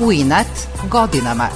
U 0.00 0.12
inat 0.12 0.46
godinama. 0.90 1.48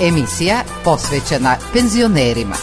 Emisija 0.00 0.56
posvećena 0.84 1.56
penzionerima. 1.72 2.54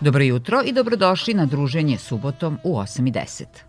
Dobro 0.00 0.22
jutro 0.24 0.62
i 0.64 0.72
dobrodošli 0.72 1.34
na 1.34 1.46
druženje 1.46 1.98
subotom 1.98 2.58
u 2.64 2.76
8.10. 2.76 3.65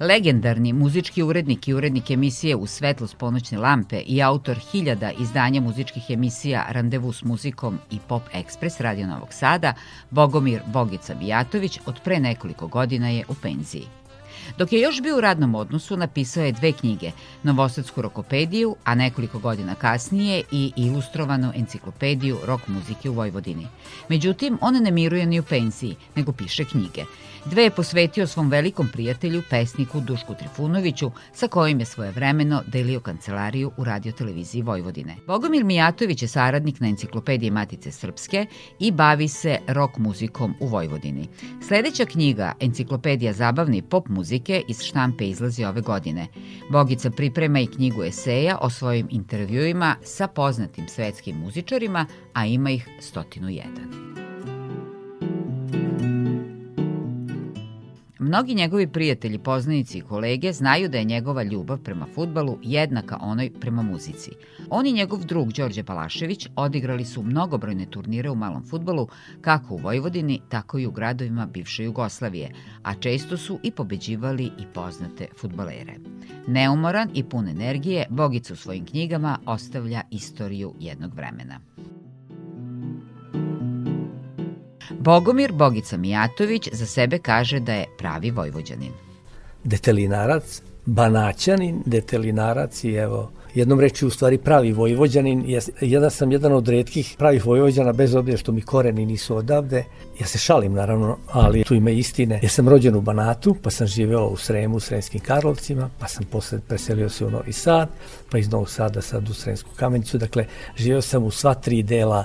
Legendarni 0.00 0.72
muzički 0.72 1.22
urednik 1.22 1.68
i 1.68 1.74
urednik 1.74 2.10
emisije 2.10 2.56
U 2.56 2.66
svetlost 2.66 3.18
ponoćne 3.18 3.58
lampe 3.58 4.00
i 4.06 4.22
autor 4.22 4.56
hiljada 4.72 5.10
izdanja 5.20 5.60
muzičkih 5.60 6.02
emisija 6.08 6.66
Randevu 6.70 7.12
s 7.12 7.24
muzikom 7.24 7.78
i 7.90 7.98
Pop 8.08 8.22
Express 8.34 8.80
Radio 8.80 9.06
Novog 9.06 9.32
Sada, 9.32 9.74
Bogomir 10.10 10.60
Bogica 10.66 11.14
Bijatović 11.14 11.78
od 11.86 12.00
pre 12.04 12.20
nekoliko 12.20 12.66
godina 12.66 13.08
je 13.08 13.24
u 13.28 13.34
penziji. 13.42 13.86
Dok 14.58 14.72
je 14.72 14.80
još 14.80 15.02
bio 15.02 15.16
u 15.16 15.20
radnom 15.20 15.54
odnosu, 15.54 15.96
napisao 15.96 16.44
je 16.44 16.52
dve 16.52 16.72
knjige, 16.72 17.10
Novosadsku 17.42 18.02
rokopediju, 18.02 18.76
a 18.84 18.94
nekoliko 18.94 19.38
godina 19.38 19.74
kasnije 19.74 20.42
i 20.52 20.72
ilustrovanu 20.76 21.52
enciklopediju 21.54 22.38
rok 22.44 22.68
muzike 22.68 23.10
u 23.10 23.14
Vojvodini. 23.14 23.66
Međutim, 24.08 24.58
on 24.60 24.74
ne 24.74 24.90
miruje 24.90 25.26
ni 25.26 25.40
u 25.40 25.42
penziji, 25.42 25.96
nego 26.14 26.32
piše 26.32 26.64
knjige– 26.64 27.04
Dve 27.50 27.62
je 27.62 27.70
posvetio 27.70 28.26
svom 28.26 28.48
velikom 28.50 28.88
prijatelju, 28.92 29.42
pesniku 29.50 30.00
Dušku 30.00 30.34
Trifunoviću, 30.34 31.10
sa 31.32 31.48
kojim 31.48 31.80
je 31.80 31.86
svoje 31.86 32.10
vremeno 32.10 32.62
delio 32.66 33.00
kancelariju 33.00 33.70
u 33.76 33.84
radioteleviziji 33.84 34.62
Vojvodine. 34.62 35.16
Bogomir 35.26 35.64
Mijatović 35.64 36.22
je 36.22 36.28
saradnik 36.28 36.80
na 36.80 36.88
enciklopediji 36.88 37.50
Matice 37.50 37.90
Srpske 37.90 38.46
i 38.78 38.90
bavi 38.90 39.28
se 39.28 39.58
rock 39.68 39.98
muzikom 39.98 40.54
u 40.60 40.66
Vojvodini. 40.66 41.28
Sledeća 41.68 42.04
knjiga, 42.04 42.52
Enciklopedija 42.60 43.32
zabavne 43.32 43.78
i 43.78 43.82
pop 43.82 44.08
muzike, 44.08 44.35
iz 44.68 44.82
štampe 44.82 45.28
izlazi 45.28 45.64
ove 45.64 45.80
godine. 45.80 46.28
Bogica 46.70 47.10
priprema 47.10 47.60
i 47.60 47.66
knjigu 47.66 48.04
eseja 48.04 48.58
o 48.60 48.70
svojim 48.70 49.08
intervjuima 49.10 49.96
sa 50.04 50.26
poznatim 50.26 50.88
svetskim 50.88 51.36
muzičarima, 51.36 52.06
a 52.32 52.46
ima 52.46 52.70
ih 52.70 52.88
101. 53.14 54.15
Mnogi 58.26 58.54
njegovi 58.54 58.86
prijatelji, 58.86 59.38
poznanici 59.38 59.98
i 59.98 60.00
kolege 60.00 60.52
znaju 60.52 60.88
da 60.88 60.98
je 60.98 61.04
njegova 61.04 61.42
ljubav 61.42 61.78
prema 61.78 62.06
futbalu 62.14 62.58
jednaka 62.62 63.18
onoj 63.20 63.50
prema 63.60 63.82
muzici. 63.82 64.30
On 64.70 64.86
i 64.86 64.92
njegov 64.92 65.24
drug 65.24 65.52
Đorđe 65.52 65.84
Palašević 65.84 66.48
odigrali 66.56 67.04
su 67.04 67.22
mnogobrojne 67.22 67.86
turnire 67.86 68.30
u 68.30 68.34
malom 68.34 68.64
futbalu, 68.64 69.08
kako 69.40 69.74
u 69.74 69.76
Vojvodini, 69.76 70.40
tako 70.48 70.78
i 70.78 70.86
u 70.86 70.90
gradovima 70.90 71.46
bivše 71.46 71.84
Jugoslavije, 71.84 72.50
a 72.82 72.94
često 72.94 73.36
su 73.36 73.58
i 73.62 73.70
pobeđivali 73.70 74.44
i 74.44 74.66
poznate 74.74 75.26
futbalere. 75.40 75.94
Neumoran 76.46 77.10
i 77.14 77.24
pun 77.24 77.48
energije, 77.48 78.06
Bogica 78.10 78.56
svojim 78.56 78.86
knjigama 78.86 79.38
ostavlja 79.46 80.02
istoriju 80.10 80.74
jednog 80.80 81.14
vremena. 81.14 81.60
Bogomir 84.90 85.52
Bogica 85.52 85.96
Mijatović 85.96 86.68
za 86.72 86.86
sebe 86.86 87.18
kaže 87.18 87.60
da 87.60 87.72
je 87.72 87.86
pravi 87.98 88.30
vojvođanin. 88.30 88.92
Detelinarac, 89.64 90.62
banaćanin, 90.86 91.82
detelinarac 91.86 92.84
i 92.84 92.92
evo, 92.92 93.30
jednom 93.54 93.80
reči 93.80 94.06
u 94.06 94.10
stvari 94.10 94.38
pravi 94.38 94.72
vojvođanin. 94.72 95.44
Ja, 95.46 95.60
ja 95.80 96.10
sam 96.10 96.32
jedan 96.32 96.52
od 96.52 96.68
redkih 96.68 97.14
pravih 97.18 97.46
vojvođana, 97.46 97.92
bez 97.92 98.14
obzira 98.14 98.38
što 98.38 98.52
mi 98.52 98.62
koreni 98.62 99.06
nisu 99.06 99.36
odavde. 99.36 99.84
Ja 100.20 100.26
se 100.26 100.38
šalim 100.38 100.72
naravno, 100.72 101.18
ali 101.32 101.64
tu 101.64 101.74
ima 101.74 101.90
istine. 101.90 102.40
Ja 102.42 102.48
sam 102.48 102.68
rođen 102.68 102.94
u 102.94 103.00
Banatu, 103.00 103.56
pa 103.62 103.70
sam 103.70 103.86
živeo 103.86 104.26
u 104.26 104.36
Sremu, 104.36 104.76
u 104.76 104.80
Sremskim 104.80 105.20
Karlovcima, 105.20 105.90
pa 105.98 106.08
sam 106.08 106.24
posle 106.24 106.60
preselio 106.68 107.08
se 107.08 107.24
u 107.24 107.30
Novi 107.30 107.52
Sad, 107.52 107.88
pa 108.30 108.38
iz 108.38 108.50
Novog 108.50 108.70
Sada 108.70 109.02
sad 109.02 109.28
u 109.28 109.34
Sremsku 109.34 109.70
kamenicu. 109.76 110.18
Dakle, 110.18 110.46
živeo 110.76 111.02
sam 111.02 111.24
u 111.24 111.30
sva 111.30 111.54
tri 111.54 111.82
dela 111.82 112.24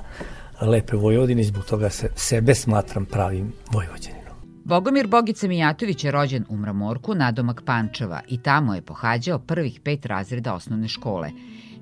lepe 0.62 0.98
Vojvodine 0.98 1.42
i 1.42 1.46
zbog 1.46 1.66
toga 1.66 1.90
se, 1.90 2.10
sebe 2.16 2.56
smatram 2.56 3.06
pravim 3.06 3.54
Vojvođaninom. 3.72 4.22
Bogomir 4.64 5.08
Bogica 5.08 5.48
Mijatović 5.48 6.04
je 6.04 6.12
rođen 6.12 6.46
u 6.50 6.58
Mramorku, 6.58 7.16
nadomak 7.16 7.62
Pančeva 7.66 8.22
i 8.28 8.42
tamo 8.42 8.76
je 8.76 8.82
pohađao 8.82 9.40
prvih 9.40 9.80
pet 9.84 10.06
razreda 10.06 10.54
osnovne 10.54 10.88
škole. 10.88 11.32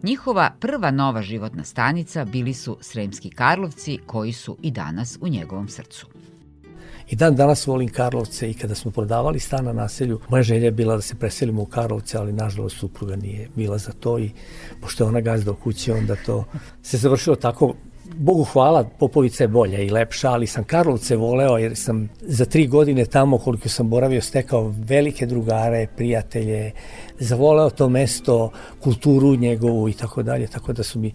Njihova 0.04 0.52
prva 0.60 0.92
nova 0.92 1.22
životna 1.22 1.64
stanica 1.64 2.26
bili 2.26 2.54
su 2.54 2.78
Sremski 2.82 3.30
Karlovci, 3.30 4.00
koji 4.06 4.34
su 4.34 4.58
i 4.62 4.72
danas 4.72 5.18
u 5.22 5.28
njegovom 5.28 5.68
srcu. 5.68 6.08
I 7.10 7.16
dan 7.16 7.36
danas 7.36 7.68
volim 7.68 7.90
Karlovce 7.90 8.50
i 8.50 8.54
kada 8.54 8.76
smo 8.76 8.92
prodavali 8.92 9.40
stan 9.40 9.66
na 9.66 9.74
naselju, 9.74 10.20
moja 10.30 10.44
želja 10.44 10.66
je 10.66 10.72
bila 10.72 10.96
da 10.96 11.02
se 11.02 11.16
preselimo 11.16 11.62
u 11.62 11.66
Karlovce, 11.66 12.18
ali 12.18 12.34
nažalost 12.34 12.78
supruga 12.78 13.16
nije 13.16 13.50
bila 13.56 13.78
za 13.78 13.92
to 13.92 14.20
i 14.20 14.32
pošto 14.82 15.04
je 15.04 15.08
ona 15.08 15.22
gazda 15.22 15.52
u 15.52 15.56
kući, 15.56 15.92
onda 15.92 16.16
to 16.26 16.46
se 16.82 16.98
završilo 16.98 17.36
tako 17.36 17.74
Bogu 18.16 18.44
hvala, 18.44 18.84
Popovica 19.00 19.44
je 19.44 19.48
bolja 19.48 19.80
i 19.80 19.90
lepša, 19.90 20.32
ali 20.32 20.48
sam 20.48 20.64
Karlovce 20.64 21.16
voleo 21.16 21.58
jer 21.58 21.76
sam 21.76 22.10
za 22.22 22.46
tri 22.46 22.68
godine 22.68 23.06
tamo 23.06 23.38
koliko 23.38 23.70
sam 23.70 23.90
boravio 23.90 24.22
stekao 24.22 24.74
velike 24.78 25.26
drugare, 25.26 25.88
prijatelje, 25.96 26.72
zavoleo 27.20 27.70
to 27.70 27.90
mesto, 27.90 28.52
kulturu 28.80 29.36
njegovu 29.36 29.90
i 29.90 29.94
tako 29.94 30.24
dalje, 30.24 30.48
tako 30.48 30.74
da 30.74 30.84
su 30.84 31.00
mi 31.00 31.14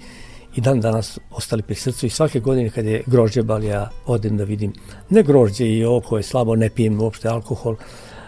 i 0.57 0.61
dan 0.61 0.81
danas 0.81 1.19
ostali 1.31 1.63
pri 1.63 1.75
srcu 1.75 2.07
i 2.07 2.11
svake 2.11 2.41
godine 2.41 2.71
kad 2.71 2.85
je 2.85 3.03
grožđe 3.07 3.43
bal 3.43 3.65
ja 3.65 3.91
odem 4.07 4.37
da 4.37 4.45
vidim 4.45 4.73
ne 5.11 5.23
grožđe 5.23 5.67
i 5.67 5.85
ovo 5.85 6.01
koje 6.01 6.23
slabo 6.23 6.57
ne 6.57 6.71
pijem 6.71 7.01
uopšte 7.01 7.29
alkohol, 7.29 7.77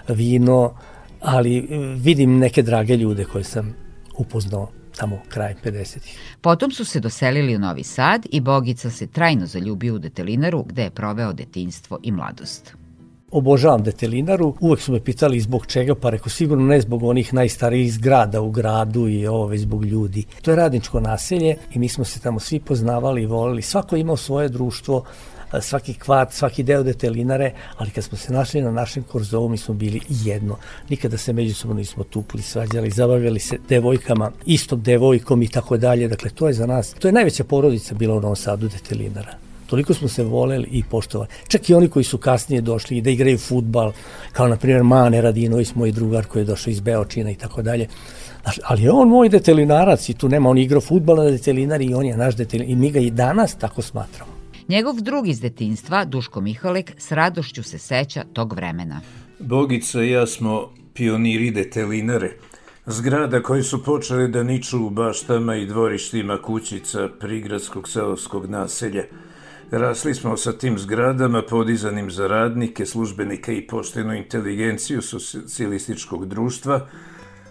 vino, 0.09 0.75
ali 1.21 1.61
vidim 1.97 2.39
neke 2.39 2.63
drage 2.63 2.97
ljude 2.97 3.25
koje 3.25 3.45
sam 3.45 3.75
upoznao 4.19 4.69
tamo 4.97 5.19
kraj 5.29 5.55
50-ih. 5.65 6.19
Potom 6.41 6.71
su 6.71 6.85
se 6.85 7.01
doselili 7.01 7.57
u 7.57 7.59
Novi 7.59 7.83
Sad 7.83 8.27
i 8.31 8.41
Bogica 8.41 8.91
se 8.91 9.07
trajno 9.07 9.47
zaljubio 9.47 9.95
u 9.95 9.99
Detelinaru 9.99 10.63
gde 10.63 10.83
je 10.83 10.91
proveo 10.91 11.33
detinjstvo 11.33 11.99
i 12.03 12.13
mladost. 12.13 12.75
Obožavam 13.31 13.83
Detelinaru, 13.83 14.55
uvek 14.61 14.81
su 14.81 14.93
me 14.93 15.01
pitali 15.01 15.41
zbog 15.41 15.67
čega, 15.67 15.95
pa 15.95 16.11
rekao 16.11 16.29
sigurno 16.29 16.65
ne 16.65 16.81
zbog 16.81 17.03
onih 17.03 17.35
najstarijih 17.35 17.93
zgrada 17.93 18.41
u 18.41 18.51
gradu 18.51 19.09
i 19.09 19.27
ovo 19.27 19.47
već 19.47 19.61
zbog 19.61 19.85
ljudi. 19.85 20.25
To 20.43 20.51
je 20.51 20.57
radničko 20.57 21.01
naselje 21.01 21.57
i 21.75 21.79
mi 21.79 21.89
smo 21.89 22.05
se 22.05 22.21
tamo 22.21 22.41
svi 22.41 22.61
poznavali 22.61 23.23
i 23.23 23.27
volili. 23.27 23.63
Svako 23.63 23.97
imao 23.97 24.17
svoje 24.17 24.49
društvo, 24.49 25.05
svaki 25.61 25.95
kvart, 25.95 26.33
svaki 26.33 26.63
deo 26.63 26.83
detelinare, 26.83 27.53
ali 27.77 27.91
kad 27.91 28.05
smo 28.05 28.19
se 28.19 28.33
našli 28.33 28.63
na 28.63 28.71
našem 28.71 29.03
korzovu, 29.03 29.49
mi 29.49 29.57
smo 29.59 29.75
bili 29.75 30.01
jedno. 30.09 30.57
Nikada 30.89 31.19
se 31.19 31.33
međusobno 31.33 31.77
nismo 31.77 32.05
tupli, 32.05 32.43
svađali, 32.43 32.91
zabavljali 32.91 33.41
se 33.41 33.59
devojkama, 33.69 34.31
istom 34.47 34.83
devojkom 34.83 35.43
i 35.43 35.49
tako 35.49 35.77
dalje. 35.77 36.09
Dakle, 36.09 36.31
to 36.31 36.49
je 36.49 36.55
za 36.55 36.67
nas, 36.67 36.95
to 36.95 37.09
je 37.09 37.13
najveća 37.13 37.45
porodica 37.45 37.95
bila 37.95 38.15
u 38.15 38.21
Novom 38.21 38.37
Sadu 38.37 38.69
detelinara. 38.69 39.47
Toliko 39.67 39.95
smo 39.95 40.09
se 40.09 40.25
voleli 40.25 40.69
i 40.71 40.83
poštovali. 40.91 41.29
Čak 41.49 41.71
i 41.71 41.75
oni 41.75 41.89
koji 41.89 42.05
su 42.05 42.19
kasnije 42.19 42.61
došli 42.61 43.01
da 43.01 43.11
igraju 43.11 43.39
futbal, 43.39 43.93
kao 44.33 44.49
na 44.49 44.57
primjer 44.57 44.83
Mane 44.83 45.21
Radinović, 45.21 45.75
moj 45.75 45.93
drugar 45.93 46.27
koji 46.27 46.43
je 46.43 46.45
došao 46.45 46.71
iz 46.71 46.81
Beočina 46.81 47.31
i 47.31 47.35
tako 47.35 47.63
dalje. 47.63 47.89
Ali 48.65 48.83
je 48.83 48.91
on 48.91 49.09
moj 49.09 49.29
detelinarac 49.29 50.09
i 50.09 50.15
tu 50.15 50.29
nema, 50.29 50.51
on 50.51 50.59
igrao 50.59 50.81
futbal 50.81 51.17
na 51.17 51.31
detelinari 51.31 51.85
i 51.85 51.95
on 51.95 52.07
je 52.07 52.17
naš 52.17 52.37
detelinar 52.37 52.73
i 52.73 52.77
mi 52.77 52.91
ga 52.91 53.01
i 53.01 53.11
danas 53.11 53.55
tako 53.55 53.83
smatramo. 53.83 54.36
Njegov 54.69 55.01
drug 55.01 55.29
iz 55.29 55.41
detinstva, 55.41 56.05
Duško 56.05 56.41
Mihalek, 56.41 56.93
s 56.99 57.13
radošću 57.13 57.63
se 57.63 57.79
seća 57.79 58.25
tog 58.33 58.53
vremena. 58.53 59.01
Bogica 59.39 60.03
i 60.03 60.11
ja 60.11 60.27
smo 60.27 60.71
pioniri 60.95 61.51
detelinare, 61.51 62.33
zgrada 62.87 63.43
koji 63.43 63.63
su 63.63 63.85
počeli 63.85 64.29
da 64.29 64.43
niču 64.43 64.87
u 64.87 64.91
baštama 64.91 65.57
i 65.57 65.67
dvorištima 65.67 66.43
kućica 66.43 67.09
prigradskog 67.21 67.89
selovskog 67.89 68.51
naselja. 68.51 69.05
Rasli 69.71 70.15
smo 70.15 70.37
sa 70.37 70.53
tim 70.53 70.79
zgradama 70.79 71.43
podizanim 71.43 72.11
za 72.11 72.27
radnike, 72.27 72.87
službenike 72.87 73.57
i 73.57 73.67
poštenu 73.67 74.15
inteligenciju 74.15 75.03
socijalističkog 75.03 76.27
društva, 76.27 76.89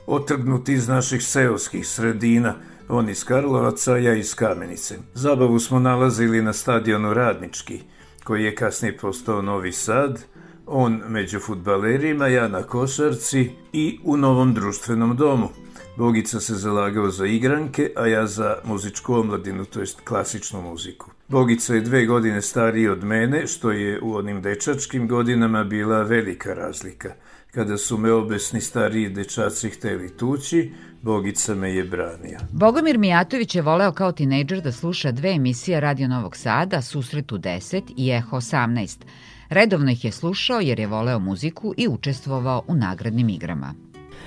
otrgnuti 0.08 0.74
iz 0.74 0.88
naših 0.88 1.24
seoskih 1.24 1.88
sredina– 1.88 2.56
On 2.90 3.10
iz 3.10 3.24
Karlovaca, 3.24 3.98
ja 3.98 4.14
iz 4.14 4.36
Kamenice. 4.36 4.98
Zabavu 5.14 5.60
smo 5.60 5.80
nalazili 5.80 6.42
na 6.42 6.54
stadionu 6.54 7.14
Radnički, 7.14 7.80
koji 8.24 8.44
je 8.44 8.56
kasnije 8.56 8.98
postao 8.98 9.42
Novi 9.42 9.72
Sad, 9.72 10.24
on 10.66 11.02
među 11.08 11.40
futbalerima, 11.40 12.28
ja 12.28 12.48
na 12.48 12.64
košarci 12.64 13.52
i 13.74 14.00
u 14.04 14.18
novom 14.18 14.54
društvenom 14.54 15.16
domu. 15.16 15.50
Bogica 15.98 16.40
se 16.40 16.56
zalagao 16.56 17.10
za 17.10 17.26
igranke, 17.26 17.92
a 17.96 18.08
ja 18.08 18.28
za 18.28 18.58
muzičku 18.64 19.14
omladinu, 19.14 19.66
to 19.66 19.80
jest 19.80 20.02
klasičnu 20.02 20.62
muziku. 20.62 21.12
Bogica 21.28 21.76
je 21.76 21.82
dve 21.82 22.06
godine 22.06 22.42
stariji 22.42 22.88
od 22.88 23.04
mene, 23.04 23.48
što 23.48 23.72
je 23.72 24.02
u 24.02 24.16
onim 24.16 24.42
dečačkim 24.42 25.08
godinama 25.08 25.64
bila 25.64 26.04
velika 26.04 26.54
razlika. 26.54 27.14
Kada 27.56 27.78
su 27.78 27.98
me 27.98 28.12
obesni 28.12 28.62
stariji 28.62 29.10
dečaci 29.10 29.70
hteli 29.70 30.18
tući, 30.18 30.72
Bogica 31.02 31.56
me 31.56 31.74
je 31.76 31.84
branio. 31.84 32.40
Bogomir 32.52 32.98
Mijatović 32.98 33.56
je 33.56 33.62
voleo 33.62 33.92
kao 33.92 34.12
tinejdžer 34.12 34.62
da 34.62 34.72
sluša 34.72 35.12
dve 35.12 35.30
emisije 35.30 35.80
Radio 35.80 36.08
Novog 36.08 36.36
Sada, 36.36 36.82
Susret 36.82 37.32
u 37.32 37.38
10 37.38 37.82
i 37.98 38.12
Eho 38.12 38.38
18. 38.38 38.98
Redovno 39.50 39.92
ih 39.92 40.06
je 40.06 40.12
slušao 40.12 40.60
jer 40.60 40.80
je 40.80 40.88
voleo 40.88 41.20
muziku 41.20 41.74
i 41.78 41.88
učestvovao 41.88 42.64
u 42.68 42.76
nagradnim 42.76 43.30
igrama. 43.30 43.74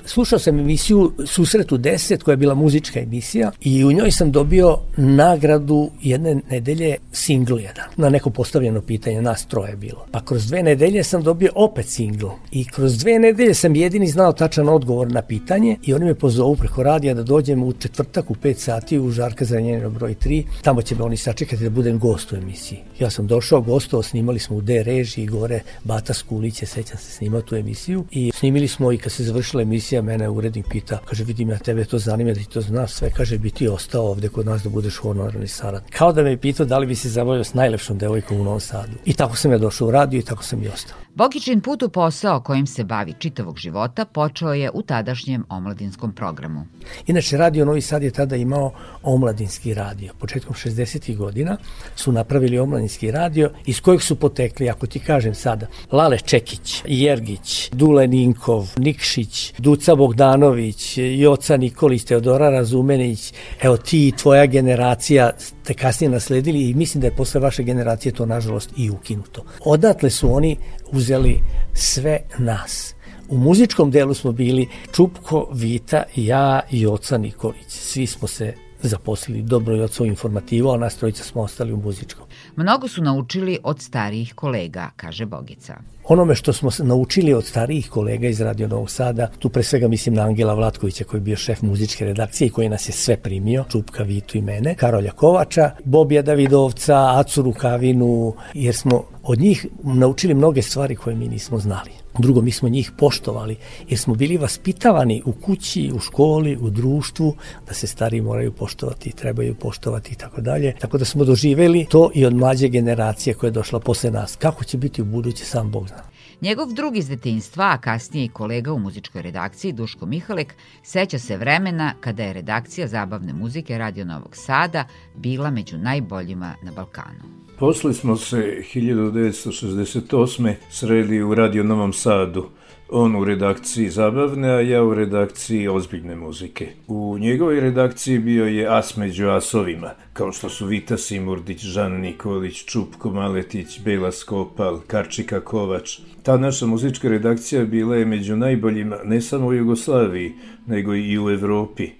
Slušao 0.09 0.39
sam 0.39 0.59
emisiju 0.59 1.13
Susret 1.27 1.73
u 1.73 1.79
10 1.79 2.23
koja 2.23 2.33
je 2.33 2.37
bila 2.37 2.55
muzička 2.55 3.01
emisija 3.01 3.51
i 3.61 3.85
u 3.85 3.93
njoj 3.93 4.11
sam 4.11 4.33
dobio 4.33 4.79
nagradu 4.97 5.91
jedne 6.03 6.41
nedelje 6.51 6.97
singl 7.13 7.59
jedan. 7.59 7.85
Na 7.97 8.09
neko 8.09 8.31
postavljeno 8.31 8.81
pitanje, 8.81 9.23
nas 9.23 9.47
troje 9.47 9.77
bilo. 9.77 10.07
Pa 10.11 10.25
kroz 10.25 10.47
dve 10.47 10.63
nedelje 10.63 11.05
sam 11.05 11.23
dobio 11.23 11.53
opet 11.55 11.87
singl. 11.87 12.27
I 12.53 12.65
kroz 12.65 12.99
dve 12.99 13.19
nedelje 13.19 13.55
sam 13.55 13.75
jedini 13.75 14.07
znao 14.07 14.33
tačan 14.33 14.69
odgovor 14.69 15.13
na 15.13 15.23
pitanje 15.23 15.77
i 15.83 15.95
oni 15.95 16.05
me 16.05 16.15
pozovu 16.15 16.57
preko 16.57 16.83
radija 16.83 17.15
da 17.15 17.23
dođem 17.23 17.63
u 17.63 17.73
četvrtak 17.73 18.31
u 18.31 18.35
5 18.35 18.55
sati 18.55 18.99
u 18.99 19.11
Žarka 19.11 19.45
Zranjenina 19.45 19.89
broj 19.89 20.15
3. 20.25 20.43
Tamo 20.63 20.83
će 20.83 20.95
me 20.95 21.03
oni 21.03 21.17
sačekati 21.17 21.65
da 21.65 21.71
budem 21.71 21.99
gost 21.99 22.33
u 22.33 22.37
emisiji. 22.37 22.79
Ja 22.99 23.11
sam 23.11 23.27
došao, 23.27 23.61
gostovao, 23.61 24.03
snimali 24.03 24.39
smo 24.39 24.57
u 24.57 24.61
D 24.61 24.83
režiji 24.83 25.27
gore 25.27 25.61
Bata 25.85 26.15
Skulić 26.15 26.63
je, 26.63 26.67
sećam 26.67 26.99
se, 26.99 27.13
snimao 27.13 27.43
tu 27.43 27.57
emisiju 27.57 28.05
i 28.11 28.33
snimili 28.35 28.69
smo 28.69 28.93
i 28.93 28.99
kad 28.99 29.13
se 29.13 29.25
završila 29.25 29.63
emisija 29.63 29.98
emisija 29.99 30.03
mene 30.03 30.29
urednik 30.29 30.67
pita, 30.71 30.99
kaže 31.05 31.25
vidim 31.25 31.51
ja 31.51 31.59
tebe 31.59 31.85
to 31.85 31.99
zanima 31.99 32.33
da 32.33 32.41
ti 32.41 32.49
to 32.49 32.61
znaš 32.61 32.93
sve, 32.93 33.11
kaže 33.11 33.39
bi 33.39 33.51
ti 33.51 33.69
ostao 33.69 34.07
ovde 34.07 34.29
kod 34.29 34.47
nas 34.47 34.63
da 34.63 34.71
budeš 34.71 34.97
honorarni 34.97 35.49
saradnik. 35.49 35.95
Kao 35.95 36.13
da 36.13 36.23
me 36.23 36.31
je 36.31 36.37
pitao 36.37 36.67
da 36.67 36.79
li 36.79 36.87
bi 36.87 36.95
se 36.95 37.09
zabavio 37.09 37.45
s 37.45 37.55
najlepšom 37.55 37.99
devojkom 37.99 38.41
u 38.41 38.45
Novom 38.45 38.61
Sadu. 38.61 38.93
I 39.05 39.13
tako 39.13 39.37
sam 39.37 39.53
ja 39.53 39.59
došao 39.59 39.89
u 39.89 39.91
radio 39.91 40.19
i 40.19 40.23
tako 40.23 40.45
sam 40.45 40.63
i 40.63 40.69
ostao. 40.69 40.97
Bogičin 41.19 41.61
put 41.61 41.83
u 41.83 41.89
posao 41.89 42.41
kojim 42.41 42.67
se 42.67 42.85
bavi 42.85 43.15
čitavog 43.19 43.59
života 43.59 44.05
počeo 44.05 44.53
je 44.53 44.71
u 44.75 44.83
tadašnjem 44.83 45.45
omladinskom 45.49 46.13
programu. 46.13 46.67
Inače, 47.07 47.37
Radio 47.37 47.65
Novi 47.65 47.81
Sad 47.81 48.03
je 48.03 48.11
tada 48.11 48.37
imao 48.37 48.73
omladinski 49.03 49.75
radio. 49.75 50.13
Početkom 50.19 50.55
60. 50.55 51.17
godina 51.17 51.57
su 51.97 52.13
napravili 52.13 52.59
omladinski 52.59 53.11
radio 53.11 53.51
iz 53.67 53.81
kojeg 53.81 54.03
su 54.03 54.17
potekli, 54.17 54.71
ako 54.71 54.87
ti 54.87 54.99
kažem 54.99 55.35
sada, 55.35 55.67
Lale 55.93 56.19
Čekić, 56.19 56.83
Jergić, 56.87 57.71
Dule 57.73 58.07
Ninkov, 58.07 58.73
Nikšić, 58.77 59.55
Duca 59.59 59.95
Bogdanović, 59.95 60.99
Joca 60.99 61.57
Nikolić, 61.57 62.05
Teodora 62.05 62.51
Razumenić, 62.51 63.33
evo 63.63 63.77
ti 63.77 64.09
i 64.09 64.13
tvoja 64.13 64.47
generacija 64.47 65.31
ste 65.69 65.75
kasnije 65.75 66.11
nasledili 66.11 66.71
i 66.71 66.75
mislim 66.75 67.01
da 67.01 67.07
je 67.07 67.17
posle 67.17 67.41
vaše 67.41 67.63
generacije 67.63 68.13
to 68.13 68.27
nažalost 68.27 68.71
i 68.77 68.91
ukinuto. 68.91 69.45
Odatle 69.65 70.11
su 70.11 70.35
oni 70.35 70.57
uzeli 70.93 71.41
sve 71.75 72.21
nas. 72.39 72.95
U 73.29 73.37
muzičkom 73.37 73.91
delu 73.91 74.15
smo 74.15 74.33
bili 74.33 74.69
Čupko, 74.93 75.49
Vita, 75.53 76.03
ja 76.17 76.61
i 76.71 76.87
Oca 76.87 77.19
Nikolić. 77.19 77.69
Svi 77.69 78.07
smo 78.07 78.29
se 78.29 78.55
zaposlili 78.83 79.43
dobro 79.43 79.77
i 79.77 79.81
ocovu 79.81 80.07
informativu, 80.07 80.71
a 80.71 80.77
nas 80.77 80.97
trojica 80.97 81.25
smo 81.25 81.43
ostali 81.43 81.73
u 81.73 81.77
muzičkom. 81.77 82.27
Mnogo 82.57 82.89
su 82.89 83.03
naučili 83.03 83.59
od 83.63 83.83
starijih 83.83 84.35
kolega, 84.35 84.91
kaže 84.97 85.27
Bogica. 85.27 85.77
Onome 86.11 86.35
što 86.35 86.53
smo 86.53 86.71
naučili 86.79 87.35
od 87.35 87.45
starijih 87.45 87.91
kolega 87.91 88.29
iz 88.29 88.41
Radio 88.41 88.69
Novog 88.69 88.91
Sada, 88.91 89.31
tu 89.39 89.49
pre 89.49 89.63
svega 89.63 89.89
mislim 89.89 90.15
na 90.15 90.23
Angela 90.23 90.55
Vlatkovića 90.55 91.05
koji 91.05 91.19
je 91.19 91.23
bio 91.23 91.37
šef 91.37 91.63
muzičke 91.63 92.05
redakcije 92.05 92.47
i 92.47 92.51
koji 92.51 92.69
nas 92.69 92.89
je 92.89 92.93
sve 92.93 93.17
primio, 93.17 93.65
Čupka, 93.73 94.03
Vitu 94.03 94.39
i 94.39 94.43
mene, 94.43 94.75
Karolja 94.75 95.11
Kovača, 95.11 95.71
Bobija 95.85 96.23
Davidovca, 96.23 97.19
Acu 97.19 97.43
Rukavinu, 97.43 98.35
jer 98.55 98.75
smo 98.75 99.05
od 99.23 99.39
njih 99.39 99.67
naučili 99.83 100.35
mnoge 100.35 100.63
stvari 100.63 100.97
koje 100.97 101.17
mi 101.17 101.29
nismo 101.29 101.59
znali. 101.59 101.91
Drugo, 102.19 102.41
mi 102.41 102.51
smo 102.51 102.69
njih 102.69 102.93
poštovali 102.99 103.57
jer 103.89 103.99
smo 103.99 104.15
bili 104.15 104.37
vaspitavani 104.37 105.23
u 105.25 105.33
kući, 105.33 105.93
u 105.95 105.99
školi, 105.99 106.57
u 106.57 106.71
društvu 106.71 107.35
da 107.69 107.75
se 107.75 107.87
stari 107.87 108.21
moraju 108.21 108.53
poštovati, 108.53 109.13
trebaju 109.13 109.55
poštovati 109.55 110.13
i 110.13 110.17
tako 110.17 110.41
dalje. 110.41 110.75
Tako 110.81 110.99
da 110.99 111.05
smo 111.05 111.25
doživeli 111.25 111.87
to 111.91 112.11
i 112.15 112.27
od 112.27 112.35
mlađe 112.35 112.69
generacije 112.69 113.35
koja 113.35 113.49
je 113.49 113.53
došla 113.53 113.81
posle 113.81 114.11
nas. 114.11 114.37
Kako 114.37 114.65
će 114.65 114.79
biti 114.79 115.03
u 115.03 115.05
buduće, 115.05 115.45
sam 115.45 115.71
Bog 115.71 115.89
zna. 115.89 115.98
Njegov 116.41 116.73
drug 116.73 116.97
iz 116.97 117.09
detinjstva, 117.09 117.65
a 117.65 117.79
kasnije 117.79 118.25
i 118.25 118.29
kolega 118.29 118.73
u 118.73 118.79
muzičkoj 118.79 119.23
redakciji, 119.23 119.73
Duško 119.73 120.07
Mihalek, 120.07 120.55
seća 120.83 121.19
se 121.19 121.37
vremena 121.37 121.95
kada 122.01 122.23
je 122.23 122.33
redakcija 122.33 122.87
zabavne 122.87 123.33
muzike 123.33 123.79
Radio 123.79 124.05
Novog 124.05 124.37
Sada 124.37 124.85
bila 125.15 125.51
među 125.51 125.79
najboljima 125.79 126.55
na 126.63 126.73
Balkanu. 126.73 127.39
Posle 127.59 127.95
smo 127.95 128.17
se 128.17 128.63
1968. 128.75 130.55
sreli 130.71 131.23
u 131.23 131.35
Radio 131.35 131.65
Novom 131.65 131.93
Sadu, 131.93 132.49
on 132.91 133.17
u 133.17 133.25
redakciji 133.25 133.91
zabavne, 133.91 134.51
a 134.51 134.61
ja 134.61 134.83
u 134.83 134.95
redakciji 134.95 135.69
ozbiljne 135.69 136.17
muzike. 136.17 136.69
U 136.87 137.17
njegovoj 137.21 137.61
redakciji 137.61 138.19
bio 138.19 138.47
je 138.47 138.79
as 138.79 138.97
među 138.97 139.29
asovima, 139.29 139.91
kao 140.13 140.33
što 140.33 140.49
su 140.49 140.67
Vita 140.67 140.97
Simurdić, 140.97 141.65
Žan 141.65 141.93
Nikolić, 141.93 142.65
Čupko 142.65 143.11
Maletić, 143.11 143.81
Bela 143.85 144.13
Skopal, 144.13 144.81
Karčika 144.87 145.41
Kovač. 145.41 145.99
Ta 146.23 146.37
naša 146.37 146.67
muzička 146.67 147.09
redakcija 147.09 147.65
bila 147.65 147.97
je 147.97 148.05
među 148.05 148.37
najboljima 148.37 148.97
ne 149.05 149.21
samo 149.21 149.47
u 149.47 149.55
Jugoslaviji, 149.55 150.33
nego 150.67 150.95
i 150.95 151.19
u 151.19 151.31
Evropi. 151.31 151.91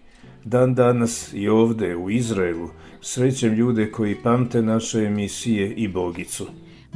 Dan 0.45 0.75
danas 0.75 1.31
i 1.35 1.49
ovde, 1.49 1.97
u 1.97 2.11
Izraelu, 2.11 2.69
srećem 3.01 3.55
ljude 3.55 3.91
koji 3.91 4.17
pamte 4.23 4.63
naše 4.63 4.99
emisije 4.99 5.75
i 5.75 5.89
Bogicu. 5.89 6.47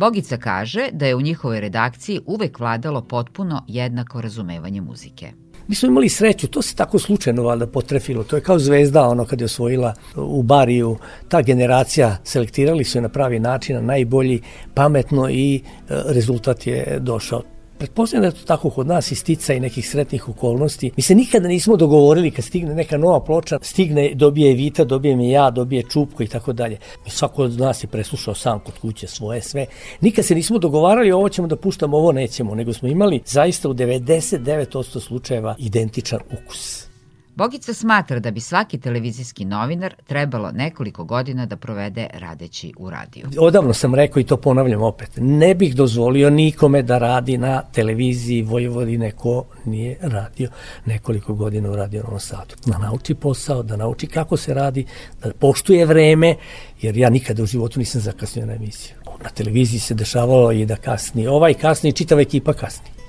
Bogica 0.02 0.36
kaže 0.36 0.88
da 0.92 1.06
je 1.06 1.14
u 1.14 1.20
njihovoj 1.20 1.60
redakciji 1.60 2.20
uvek 2.26 2.58
vladalo 2.60 3.02
potpuno 3.02 3.64
jednako 3.68 4.20
razumevanje 4.20 4.80
muzike. 4.80 5.32
Mi 5.68 5.74
smo 5.74 5.88
imali 5.88 6.08
sreću, 6.08 6.48
to 6.48 6.62
se 6.62 6.76
tako 6.76 6.98
slučajno 6.98 7.42
valjda 7.42 7.66
potrefilo, 7.66 8.24
to 8.24 8.36
je 8.36 8.42
kao 8.42 8.58
zvezda 8.58 9.02
ono 9.08 9.24
kad 9.24 9.40
je 9.40 9.44
osvojila 9.44 9.94
u 10.16 10.42
Bariju, 10.42 10.96
ta 11.28 11.42
generacija 11.42 12.16
selektirali 12.24 12.84
su 12.84 12.98
je 12.98 13.02
na 13.02 13.08
pravi 13.08 13.38
način, 13.38 13.76
na 13.76 13.82
najbolji, 13.82 14.40
pametno 14.74 15.30
i 15.30 15.56
e, 15.56 15.60
rezultat 16.06 16.66
je 16.66 16.98
došao. 17.00 17.42
Pretpostavljam 17.82 18.22
da 18.22 18.26
je 18.28 18.40
to 18.40 18.46
tako 18.46 18.70
kod 18.70 18.86
nas 18.86 19.12
i 19.12 19.14
stica 19.14 19.54
i 19.54 19.60
nekih 19.60 19.88
sretnih 19.88 20.28
okolnosti. 20.28 20.90
Mi 20.96 21.02
se 21.02 21.14
nikada 21.14 21.48
nismo 21.48 21.76
dogovorili 21.76 22.30
kad 22.30 22.44
stigne 22.44 22.74
neka 22.74 22.98
nova 22.98 23.20
ploča, 23.20 23.58
stigne, 23.62 24.10
dobije 24.14 24.54
Vita, 24.54 24.84
dobije 24.84 25.16
mi 25.16 25.30
ja, 25.30 25.50
dobije 25.50 25.82
Čupko 25.82 26.22
i 26.22 26.26
tako 26.26 26.52
dalje. 26.52 26.78
Mi 27.04 27.10
svako 27.10 27.42
od 27.42 27.58
nas 27.58 27.84
je 27.84 27.88
preslušao 27.88 28.34
sam 28.34 28.60
kod 28.60 28.78
kuće 28.78 29.06
svoje 29.06 29.42
sve. 29.42 29.66
Nikad 30.00 30.24
se 30.24 30.34
nismo 30.34 30.58
dogovarali 30.58 31.12
ovo 31.12 31.28
ćemo 31.28 31.48
da 31.48 31.56
puštamo, 31.56 31.96
ovo 31.96 32.12
nećemo, 32.12 32.54
nego 32.54 32.72
smo 32.72 32.88
imali 32.88 33.20
zaista 33.26 33.68
u 33.68 33.74
99% 33.74 35.00
slučajeva 35.00 35.54
identičan 35.58 36.20
ukus. 36.42 36.91
Bogica 37.34 37.74
smatra 37.74 38.18
da 38.18 38.30
bi 38.30 38.40
svaki 38.40 38.78
televizijski 38.78 39.44
novinar 39.44 39.94
trebalo 40.06 40.50
nekoliko 40.50 41.04
godina 41.04 41.46
da 41.46 41.56
provede 41.56 42.06
radeći 42.12 42.72
u 42.78 42.90
radiju. 42.90 43.26
Odavno 43.38 43.74
sam 43.74 43.94
rekao 43.94 44.20
i 44.20 44.24
to 44.24 44.36
ponavljam 44.36 44.82
opet. 44.82 45.10
Ne 45.16 45.54
bih 45.54 45.74
dozvolio 45.74 46.30
nikome 46.30 46.82
da 46.82 46.98
radi 46.98 47.38
na 47.38 47.62
televiziji 47.62 48.42
Vojvodine 48.42 49.10
ko 49.10 49.44
nije 49.64 49.98
radio 50.00 50.48
nekoliko 50.86 51.34
godina 51.34 51.70
u 51.70 51.76
Radio 51.76 52.02
Novom 52.02 52.20
Sadu. 52.20 52.54
Da 52.66 52.78
nauči 52.78 53.14
posao, 53.14 53.62
da 53.62 53.76
nauči 53.76 54.06
kako 54.06 54.36
se 54.36 54.54
radi, 54.54 54.86
da 55.22 55.32
poštuje 55.32 55.86
vreme, 55.86 56.36
jer 56.80 56.96
ja 56.96 57.10
nikada 57.10 57.42
u 57.42 57.46
životu 57.46 57.78
nisam 57.78 58.00
zakasnio 58.00 58.46
na 58.46 58.54
emisiju. 58.54 58.96
Na 59.24 59.30
televiziji 59.30 59.80
se 59.80 59.94
dešavalo 59.94 60.52
i 60.52 60.66
da 60.66 60.76
kasni 60.76 61.26
ovaj 61.26 61.54
kasni, 61.54 61.92
čitava 61.92 62.20
ekipa 62.20 62.52
kasni. 62.52 63.01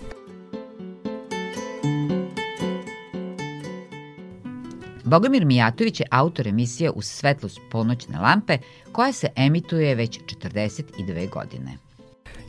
Bogomir 5.13 5.45
Mijatović 5.45 5.99
je 5.99 6.05
autor 6.11 6.47
emisije 6.47 6.91
Uz 6.91 7.05
svetlost 7.05 7.59
polnoćne 7.71 8.19
lampe, 8.19 8.57
koja 8.91 9.11
se 9.11 9.27
emituje 9.35 9.95
već 9.95 10.19
42 10.19 11.29
godine. 11.29 11.77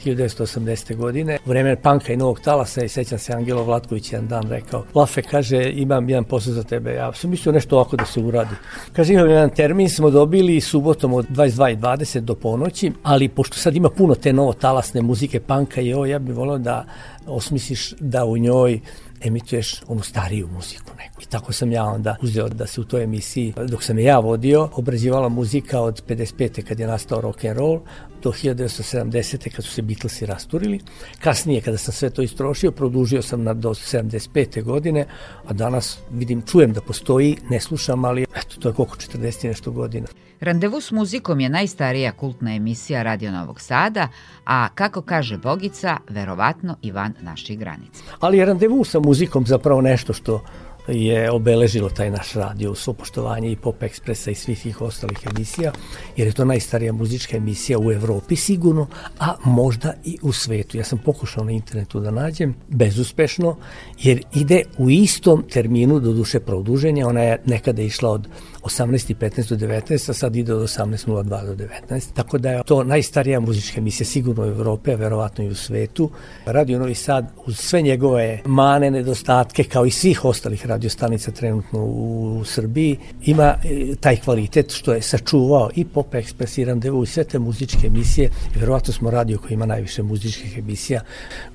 1980. 0.04 0.97
godine, 0.97 1.38
u 1.47 1.49
vreme 1.49 1.76
panka 1.83 2.12
i 2.12 2.16
novog 2.16 2.40
talasa 2.40 2.85
i 2.85 2.88
sećam 2.88 3.18
se 3.18 3.33
Angelo 3.33 3.64
Vlatković 3.64 4.12
jedan 4.12 4.28
dan 4.28 4.42
rekao, 4.49 4.85
Lafe 4.94 5.23
kaže 5.23 5.71
imam 5.73 6.09
jedan 6.09 6.25
posao 6.25 6.52
za 6.52 6.62
tebe, 6.62 6.94
ja 6.94 7.12
sam 7.12 7.30
mislio 7.30 7.52
nešto 7.52 7.76
ovako 7.76 7.97
da 7.97 8.04
se 8.04 8.21
uradi. 8.21 8.54
Kaže 8.92 9.14
imam 9.14 9.30
jedan 9.30 9.50
termin, 9.50 9.90
smo 9.90 10.11
dobili 10.11 10.61
subotom 10.61 11.12
od 11.12 11.28
22.20 11.28 12.21
do 12.21 12.35
ponoći, 12.35 12.92
ali 13.02 13.28
pošto 13.28 13.56
sad 13.56 13.76
ima 13.76 13.90
puno 13.90 14.14
te 14.14 14.33
novo 14.33 14.52
talasne 14.52 15.02
muzike 15.02 15.40
panka 15.40 15.80
i 15.80 15.92
ovo, 15.92 16.06
ja 16.06 16.18
bih 16.18 16.37
volao 16.37 16.59
da 16.59 16.85
osmisliš 17.26 17.94
da 18.00 18.25
u 18.25 18.38
njoj 18.38 18.80
emituješ 19.25 19.83
onu 19.88 20.02
stariju 20.02 20.49
muziku 20.49 20.90
neku. 20.99 21.23
I 21.23 21.25
tako 21.25 21.52
sam 21.52 21.73
ja 21.73 21.85
onda 21.85 22.16
uzeo 22.23 22.49
da 22.49 22.66
se 22.66 22.81
u 22.81 22.85
toj 22.85 23.02
emisiji, 23.02 23.54
dok 23.69 23.83
sam 23.83 23.99
ja 23.99 24.19
vodio, 24.19 24.69
obrađivala 24.73 25.28
muzika 25.28 25.81
od 25.81 26.02
55. 26.09 26.62
kad 26.62 26.81
je 26.81 26.87
nastao 26.87 27.21
rock 27.21 27.45
and 27.45 27.59
roll 27.59 27.81
do 28.23 28.33
1970. 28.33 29.50
kad 29.50 29.64
su 29.64 29.71
se 29.71 29.83
Beatlesi 29.83 30.26
rasturili. 30.26 30.81
Kasnije, 31.21 31.61
kada 31.61 31.78
sam 31.78 31.95
sve 31.95 32.11
to 32.11 32.23
istrošio, 32.23 32.71
produžio 32.71 33.23
sam 33.23 33.43
na 33.43 33.54
do 33.54 33.71
75. 33.71 34.62
godine, 34.62 35.07
a 35.47 35.52
danas 35.52 35.99
vidim, 36.11 36.43
čujem 36.43 36.73
da 36.73 36.81
postoji, 36.81 37.37
ne 37.50 37.61
slušam, 37.61 38.04
ali 38.04 38.26
eto, 38.34 38.56
to 38.60 38.68
je 38.68 38.74
koliko 38.74 38.96
40 38.96 39.48
nešto 39.48 39.70
godina. 39.70 40.06
Randevu 40.40 40.80
s 40.80 40.90
muzikom 40.90 41.40
je 41.40 41.48
najstarija 41.48 42.12
kultna 42.12 42.54
emisija 42.54 43.02
Radio 43.02 43.32
Novog 43.32 43.60
Sada, 43.60 44.08
a 44.44 44.68
kako 44.74 45.02
kaže 45.02 45.38
Bogica, 45.38 45.96
verovatno 46.08 46.76
i 46.82 46.92
van 46.92 47.14
naših 47.20 47.58
granica. 47.58 48.02
Ali 48.20 48.38
je 48.38 48.44
randevu 48.44 48.84
sa 48.84 49.00
muzikom 49.00 49.46
zapravo 49.46 49.80
nešto 49.80 50.12
što 50.12 50.44
je 50.88 51.30
obeležilo 51.30 51.88
taj 51.88 52.10
naš 52.10 52.32
radio 52.32 52.74
u 52.88 52.92
poštovanje 52.92 53.52
i 53.52 53.56
Pop 53.56 53.82
Ekspresa 53.82 54.30
i 54.30 54.34
svih 54.34 54.62
tih 54.62 54.80
ostalih 54.80 55.18
emisija, 55.36 55.72
jer 56.16 56.26
je 56.26 56.32
to 56.32 56.44
najstarija 56.44 56.92
muzička 56.92 57.36
emisija 57.36 57.78
u 57.78 57.92
Evropi 57.92 58.36
sigurno, 58.36 58.86
a 59.18 59.34
možda 59.44 59.94
i 60.04 60.18
u 60.22 60.32
svetu. 60.32 60.76
Ja 60.76 60.84
sam 60.84 60.98
pokušao 60.98 61.44
na 61.44 61.52
internetu 61.52 62.00
da 62.00 62.10
nađem, 62.10 62.54
bezuspešno, 62.68 63.56
jer 63.98 64.22
ide 64.34 64.62
u 64.78 64.90
istom 64.90 65.44
terminu 65.52 66.00
do 66.00 66.12
duše 66.12 66.40
produženja, 66.40 67.08
ona 67.08 67.20
je 67.20 67.42
nekada 67.46 67.82
išla 67.82 68.10
od 68.10 68.28
18.15 68.64 69.49
do 69.49 69.66
19, 69.66 70.11
a 70.11 70.12
sad 70.12 70.37
ide 70.37 70.54
od 70.54 70.62
18.02 70.62 71.47
do 71.47 71.64
19. 71.88 72.12
Tako 72.14 72.38
da 72.38 72.50
je 72.50 72.62
to 72.64 72.85
najstarija 72.85 73.40
muzička 73.40 73.78
emisija 73.78 74.06
sigurno 74.06 74.42
u 74.42 74.47
Evrope, 74.47 74.92
a 74.92 74.97
verovatno 74.97 75.44
i 75.44 75.49
u 75.49 75.54
svetu. 75.54 76.11
Radio 76.47 76.78
Novi 76.78 76.94
Sad 76.94 77.26
uz 77.47 77.59
sve 77.59 77.83
njegove 77.83 78.40
mane, 78.47 78.90
nedostatke, 78.90 79.64
kao 79.64 79.87
i 79.87 79.90
svih 79.90 80.25
ostalih 80.25 80.66
radiostanica 80.66 81.30
trenutno 81.30 81.85
u, 81.85 82.42
Srbiji, 82.44 82.99
ima 83.25 83.54
e, 83.64 83.94
taj 84.00 84.16
kvalitet 84.16 84.73
što 84.73 84.92
je 84.94 85.02
sačuvao 85.02 85.71
i 85.75 85.85
Pop 85.85 86.14
Express 86.14 86.61
i 86.61 86.64
Randevu 86.64 87.02
i 87.02 87.06
sve 87.06 87.25
te 87.25 87.38
muzičke 87.38 87.87
emisije. 87.87 88.30
Verovatno 88.54 88.92
smo 88.92 89.11
radio 89.11 89.38
koji 89.38 89.54
ima 89.54 89.66
najviše 89.66 90.02
muzičkih 90.02 90.59
emisija 90.59 91.00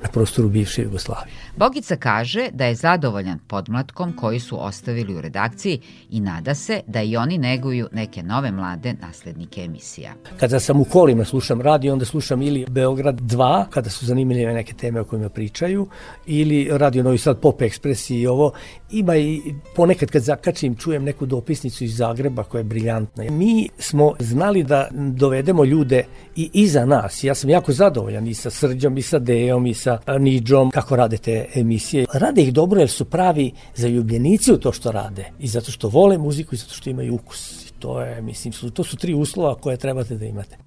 na 0.01 0.09
prostoru 0.09 0.49
bivše 0.49 0.81
Jugoslavije. 0.81 1.35
Bogica 1.55 1.95
kaže 1.95 2.49
da 2.53 2.65
je 2.65 2.75
zadovoljan 2.75 3.39
podmlatkom 3.47 4.15
koji 4.15 4.39
su 4.39 4.65
ostavili 4.65 5.15
u 5.15 5.21
redakciji 5.21 5.79
i 6.09 6.19
nada 6.19 6.55
se 6.55 6.81
da 6.87 6.98
i 7.03 7.17
oni 7.17 7.37
neguju 7.37 7.87
neke 7.91 8.23
nove 8.23 8.51
mlade 8.51 8.93
naslednike 9.01 9.61
emisija. 9.61 10.13
Kada 10.39 10.59
sam 10.59 10.81
u 10.81 10.83
kolima 10.83 11.25
slušam 11.25 11.61
radio, 11.61 11.93
onda 11.93 12.05
slušam 12.05 12.41
ili 12.41 12.65
Beograd 12.69 13.21
2, 13.21 13.65
kada 13.69 13.89
su 13.89 14.05
zanimljive 14.05 14.53
neke 14.53 14.73
teme 14.73 15.01
o 15.01 15.03
kojima 15.03 15.29
pričaju, 15.29 15.87
ili 16.25 16.69
Radio 16.71 17.03
Novi 17.03 17.17
Sad 17.17 17.39
Pop 17.39 17.61
Express 17.61 18.13
i 18.13 18.27
ovo. 18.27 18.51
Ima 18.91 19.17
i 19.17 19.41
ponekad 19.75 20.09
kad 20.09 20.23
zakačim 20.23 20.75
čujem 20.75 21.03
neku 21.03 21.25
dopisnicu 21.25 21.83
iz 21.83 21.97
Zagreba 21.97 22.43
koja 22.43 22.59
je 22.59 22.63
briljantna. 22.63 23.23
Mi 23.29 23.69
smo 23.77 24.13
znali 24.19 24.63
da 24.63 24.87
dovedemo 24.91 25.65
ljude 25.65 26.03
i 26.35 26.49
iza 26.53 26.85
nas. 26.85 27.23
Ja 27.23 27.35
sam 27.35 27.49
jako 27.49 27.71
zadovoljan 27.71 28.27
i 28.27 28.33
sa 28.33 28.49
Srđom, 28.49 28.97
i 28.97 29.01
sa 29.01 29.19
Dejom, 29.19 29.65
i 29.65 29.73
sa 29.73 29.99
Nidžom, 30.19 30.71
kako 30.71 30.95
rade 30.95 31.17
te 31.17 31.45
emisije. 31.55 32.05
Rade 32.13 32.41
ih 32.41 32.53
dobro 32.53 32.79
jer 32.79 32.89
su 32.89 33.05
pravi 33.05 33.51
zaljubljenici 33.75 34.53
u 34.53 34.57
to 34.57 34.71
što 34.71 34.91
rade 34.91 35.25
i 35.39 35.47
zato 35.47 35.71
što 35.71 35.89
vole 35.89 36.17
muziku 36.17 36.55
i 36.55 36.57
zato 36.57 36.73
što 36.73 36.88
imaju 36.89 37.15
ukus. 37.15 37.71
To 37.79 38.01
je, 38.01 38.21
mislim, 38.21 38.53
su, 38.53 38.69
to 38.69 38.83
su 38.83 38.97
tri 38.97 39.13
uslova 39.13 39.55
koje 39.55 39.77
trebate 39.77 40.17
da 40.17 40.25
imate. 40.25 40.57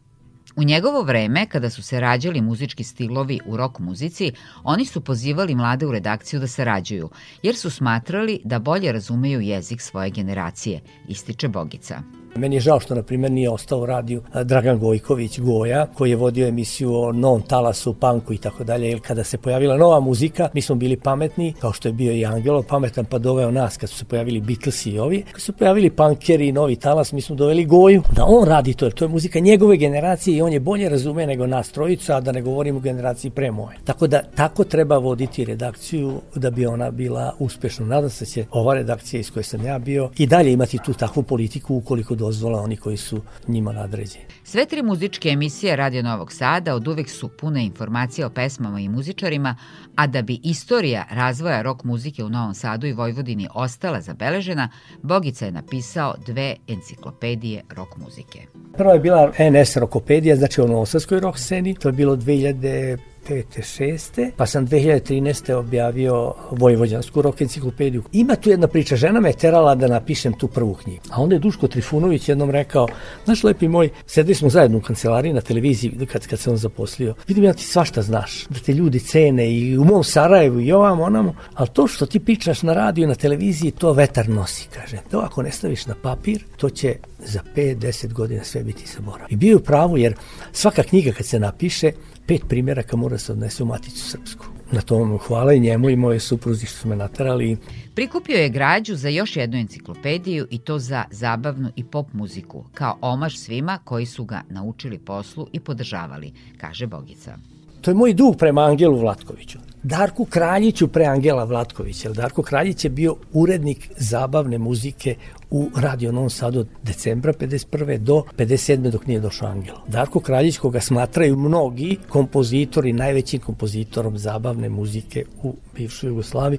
U 0.56 0.62
njegovo 0.64 1.02
vreme, 1.02 1.46
kada 1.46 1.70
su 1.70 1.82
se 1.82 2.00
rađali 2.00 2.40
muzički 2.40 2.84
stilovi 2.84 3.40
u 3.46 3.56
rock 3.56 3.78
muzici, 3.78 4.32
oni 4.64 4.84
su 4.84 5.00
pozivali 5.00 5.54
mlade 5.54 5.86
u 5.86 5.92
redakciju 5.92 6.40
da 6.40 6.46
sarađuju, 6.46 7.10
jer 7.42 7.56
su 7.56 7.70
smatrali 7.70 8.40
da 8.44 8.58
bolje 8.58 8.92
razumeju 8.92 9.40
jezik 9.40 9.80
svoje 9.80 10.10
generacije, 10.10 10.80
ističe 11.08 11.48
Bogica. 11.48 12.21
Meni 12.36 12.56
je 12.56 12.60
žao 12.60 12.80
što, 12.80 12.94
na 12.94 13.02
primjer, 13.02 13.32
nije 13.32 13.50
ostao 13.50 13.80
u 13.80 13.86
radiju 13.86 14.22
Dragan 14.44 14.78
Gojković 14.78 15.38
Goja, 15.40 15.86
koji 15.94 16.10
je 16.10 16.16
vodio 16.16 16.46
emisiju 16.48 16.94
o 16.94 17.12
novom 17.12 17.42
talasu, 17.42 17.94
panku 17.94 18.32
i 18.32 18.38
tako 18.38 18.64
dalje, 18.64 18.88
jer 18.88 19.00
kada 19.00 19.24
se 19.24 19.38
pojavila 19.38 19.76
nova 19.76 20.00
muzika, 20.00 20.48
mi 20.54 20.62
smo 20.62 20.74
bili 20.74 20.96
pametni, 20.96 21.54
kao 21.60 21.72
što 21.72 21.88
je 21.88 21.92
bio 21.92 22.12
i 22.12 22.24
Angelo 22.24 22.62
pametan, 22.62 23.04
pa 23.04 23.18
doveo 23.18 23.50
nas 23.50 23.76
kad 23.76 23.90
su 23.90 23.96
se 23.96 24.04
pojavili 24.04 24.40
Beatles 24.40 24.86
i 24.86 24.98
ovi. 24.98 25.24
Kad 25.32 25.40
su 25.40 25.52
pojavili 25.52 25.90
punkeri 25.90 26.48
i 26.48 26.52
novi 26.52 26.76
talas, 26.76 27.12
mi 27.12 27.20
smo 27.20 27.36
doveli 27.36 27.64
Goju 27.64 28.02
da 28.16 28.24
on 28.24 28.48
radi 28.48 28.74
to, 28.74 28.84
jer 28.84 28.92
to 28.92 29.04
je 29.04 29.08
muzika 29.08 29.38
njegove 29.38 29.76
generacije 29.76 30.36
i 30.36 30.42
on 30.42 30.52
je 30.52 30.60
bolje 30.60 30.88
razume 30.88 31.26
nego 31.26 31.46
nas 31.46 31.72
trojica, 31.72 32.16
a 32.16 32.20
da 32.20 32.32
ne 32.32 32.42
govorimo 32.42 32.78
o 32.78 32.82
generaciji 32.82 33.30
pre 33.30 33.50
moje. 33.50 33.76
Tako 33.84 34.06
da 34.06 34.22
tako 34.34 34.64
treba 34.64 34.98
voditi 34.98 35.44
redakciju 35.44 36.20
da 36.34 36.50
bi 36.50 36.66
ona 36.66 36.90
bila 36.90 37.34
uspešna. 37.38 37.86
Nadam 37.86 38.10
se 38.10 38.24
da 38.24 38.30
će 38.30 38.44
ova 38.50 38.74
redakcija 38.74 39.20
iz 39.20 39.30
koje 39.30 39.42
sam 39.42 39.64
ja 39.66 39.78
bio 39.78 40.10
i 40.18 40.26
dalje 40.26 40.52
imati 40.52 40.78
tu 40.84 40.94
takvu 40.94 41.22
politiku 41.22 41.76
ukoliko 41.76 42.14
dozvola 42.22 42.62
oni 42.62 42.76
koji 42.76 42.96
su 42.96 43.20
njima 43.48 43.72
nadređeni. 43.72 44.24
Sve 44.44 44.66
tri 44.66 44.82
muzičke 44.82 45.28
emisije 45.28 45.76
Radio 45.76 46.02
Novog 46.02 46.32
Sada 46.32 46.74
od 46.74 46.88
uvek 46.88 47.10
su 47.10 47.28
pune 47.28 47.64
informacija 47.66 48.26
o 48.26 48.30
pesmama 48.30 48.80
i 48.80 48.88
muzičarima, 48.88 49.56
a 49.96 50.06
da 50.06 50.22
bi 50.22 50.40
istorija 50.42 51.06
razvoja 51.10 51.62
rok 51.62 51.84
muzike 51.84 52.24
u 52.24 52.28
Novom 52.28 52.54
Sadu 52.54 52.86
i 52.86 52.92
Vojvodini 52.92 53.48
ostala 53.54 54.00
zabeležena, 54.00 54.68
Bogica 55.02 55.44
je 55.46 55.52
napisao 55.52 56.14
dve 56.26 56.56
enciklopedije 56.68 57.62
rok 57.70 57.96
muzike. 57.96 58.38
Prva 58.76 58.92
je 58.92 59.00
bila 59.00 59.32
NS 59.38 59.76
Rokopedija, 59.76 60.36
znači 60.36 60.60
o 60.60 60.66
novosadskoj 60.66 61.20
rok 61.20 61.38
sceni, 61.38 61.74
to 61.74 61.88
je 61.88 61.92
bilo 61.92 62.16
2000 62.16 62.62
5. 62.62 63.11
6. 63.28 64.30
pa 64.36 64.46
sam 64.46 64.66
2013. 64.66 65.52
objavio 65.52 66.34
Vojvođansku 66.50 67.22
rok 67.22 67.40
enciklopediju. 67.40 68.02
Ima 68.12 68.36
tu 68.36 68.50
jedna 68.50 68.66
priča, 68.66 68.96
žena 68.96 69.20
me 69.20 69.32
terala 69.32 69.74
da 69.74 69.86
napišem 69.86 70.32
tu 70.32 70.48
prvu 70.48 70.74
knjigu. 70.74 71.02
A 71.10 71.22
onda 71.22 71.34
je 71.34 71.38
Duško 71.38 71.68
Trifunović 71.68 72.28
jednom 72.28 72.50
rekao, 72.50 72.88
znaš 73.24 73.44
lepi 73.44 73.68
moj, 73.68 73.88
sedeli 74.06 74.34
smo 74.34 74.50
zajedno 74.50 74.78
u 74.78 74.80
kancelariji 74.80 75.32
na 75.32 75.40
televiziji 75.40 76.06
kad, 76.12 76.26
kad 76.26 76.38
se 76.38 76.50
on 76.50 76.56
zaposlio. 76.56 77.14
Vidim 77.28 77.44
ja 77.44 77.52
ti 77.52 77.64
svašta 77.64 78.02
znaš, 78.02 78.46
da 78.48 78.58
te 78.60 78.72
ljudi 78.72 79.00
cene 79.00 79.52
i 79.52 79.78
u 79.78 79.84
mom 79.84 80.04
Sarajevu 80.04 80.60
i 80.60 80.72
ovam 80.72 81.00
onamo, 81.00 81.34
ali 81.54 81.68
to 81.72 81.86
što 81.86 82.06
ti 82.06 82.20
pričaš 82.20 82.62
na 82.62 82.72
radiju, 82.72 83.08
na 83.08 83.14
televiziji, 83.14 83.70
to 83.70 83.92
vetar 83.92 84.28
nosi, 84.28 84.68
kaže. 84.74 84.98
To 85.10 85.18
ako 85.18 85.42
ne 85.42 85.50
staviš 85.50 85.86
na 85.86 85.94
papir, 86.02 86.44
to 86.56 86.70
će 86.70 86.96
za 87.26 87.40
5-10 87.56 88.12
godina 88.12 88.44
sve 88.44 88.62
biti 88.62 88.84
zaborav. 88.96 89.26
I 89.30 89.36
bio 89.36 89.50
je 89.50 89.56
u 89.56 89.60
pravu 89.60 89.98
jer 89.98 90.14
svaka 90.52 90.82
knjiga 90.82 91.12
kad 91.12 91.26
se 91.26 91.38
napiše, 91.38 91.92
pet 92.26 92.42
primjeraka 92.48 92.96
mora 92.96 93.18
se 93.18 93.32
odnese 93.32 93.62
u 93.62 93.66
Maticu 93.66 94.10
Srpsku. 94.10 94.46
Na 94.72 94.80
tom 94.80 95.18
hvala 95.18 95.52
i 95.52 95.60
njemu 95.60 95.90
i 95.90 95.96
moje 95.96 96.20
supruzi 96.20 96.66
što 96.66 96.78
su 96.78 96.88
me 96.88 96.96
natarali. 96.96 97.56
Prikupio 97.94 98.36
je 98.36 98.48
građu 98.48 98.94
za 98.96 99.08
još 99.08 99.36
jednu 99.36 99.58
enciklopediju 99.58 100.46
i 100.50 100.58
to 100.58 100.78
za 100.78 101.04
zabavnu 101.10 101.70
i 101.76 101.84
pop 101.84 102.12
muziku, 102.12 102.64
kao 102.74 102.98
omaž 103.00 103.36
svima 103.36 103.78
koji 103.84 104.06
su 104.06 104.24
ga 104.24 104.42
naučili 104.48 104.98
poslu 104.98 105.48
i 105.52 105.60
podržavali, 105.60 106.32
kaže 106.56 106.86
Bogica. 106.86 107.36
To 107.80 107.90
je 107.90 107.94
moj 107.94 108.14
dug 108.14 108.36
prema 108.36 108.62
Angelu 108.62 108.98
Vlatkoviću. 108.98 109.58
Darku 109.82 110.24
Kraljiću 110.24 110.88
pre 110.88 111.04
Angela 111.04 111.44
Vlatkovića. 111.44 112.12
Darko 112.12 112.42
Kraljić 112.42 112.84
je 112.84 112.90
bio 112.90 113.16
urednik 113.32 113.90
zabavne 113.96 114.58
muzike 114.58 115.16
u 115.52 115.70
Radio 115.76 116.12
Novom 116.12 116.30
Sadu 116.30 116.60
od 116.60 116.68
decembra 116.82 117.32
51. 117.32 117.98
do 117.98 118.22
57. 118.38 118.90
dok 118.90 119.06
nije 119.06 119.20
došao 119.20 119.48
Angelo. 119.48 119.78
Darko 119.88 120.20
Kraljić, 120.20 120.58
koga 120.58 120.80
smatraju 120.80 121.36
mnogi 121.36 121.96
kompozitori, 122.08 122.92
najvećim 122.92 123.40
kompozitorom 123.40 124.18
zabavne 124.18 124.68
muzike 124.68 125.24
u 125.42 125.54
bivšoj 125.76 126.08
Jugoslaviji. 126.08 126.58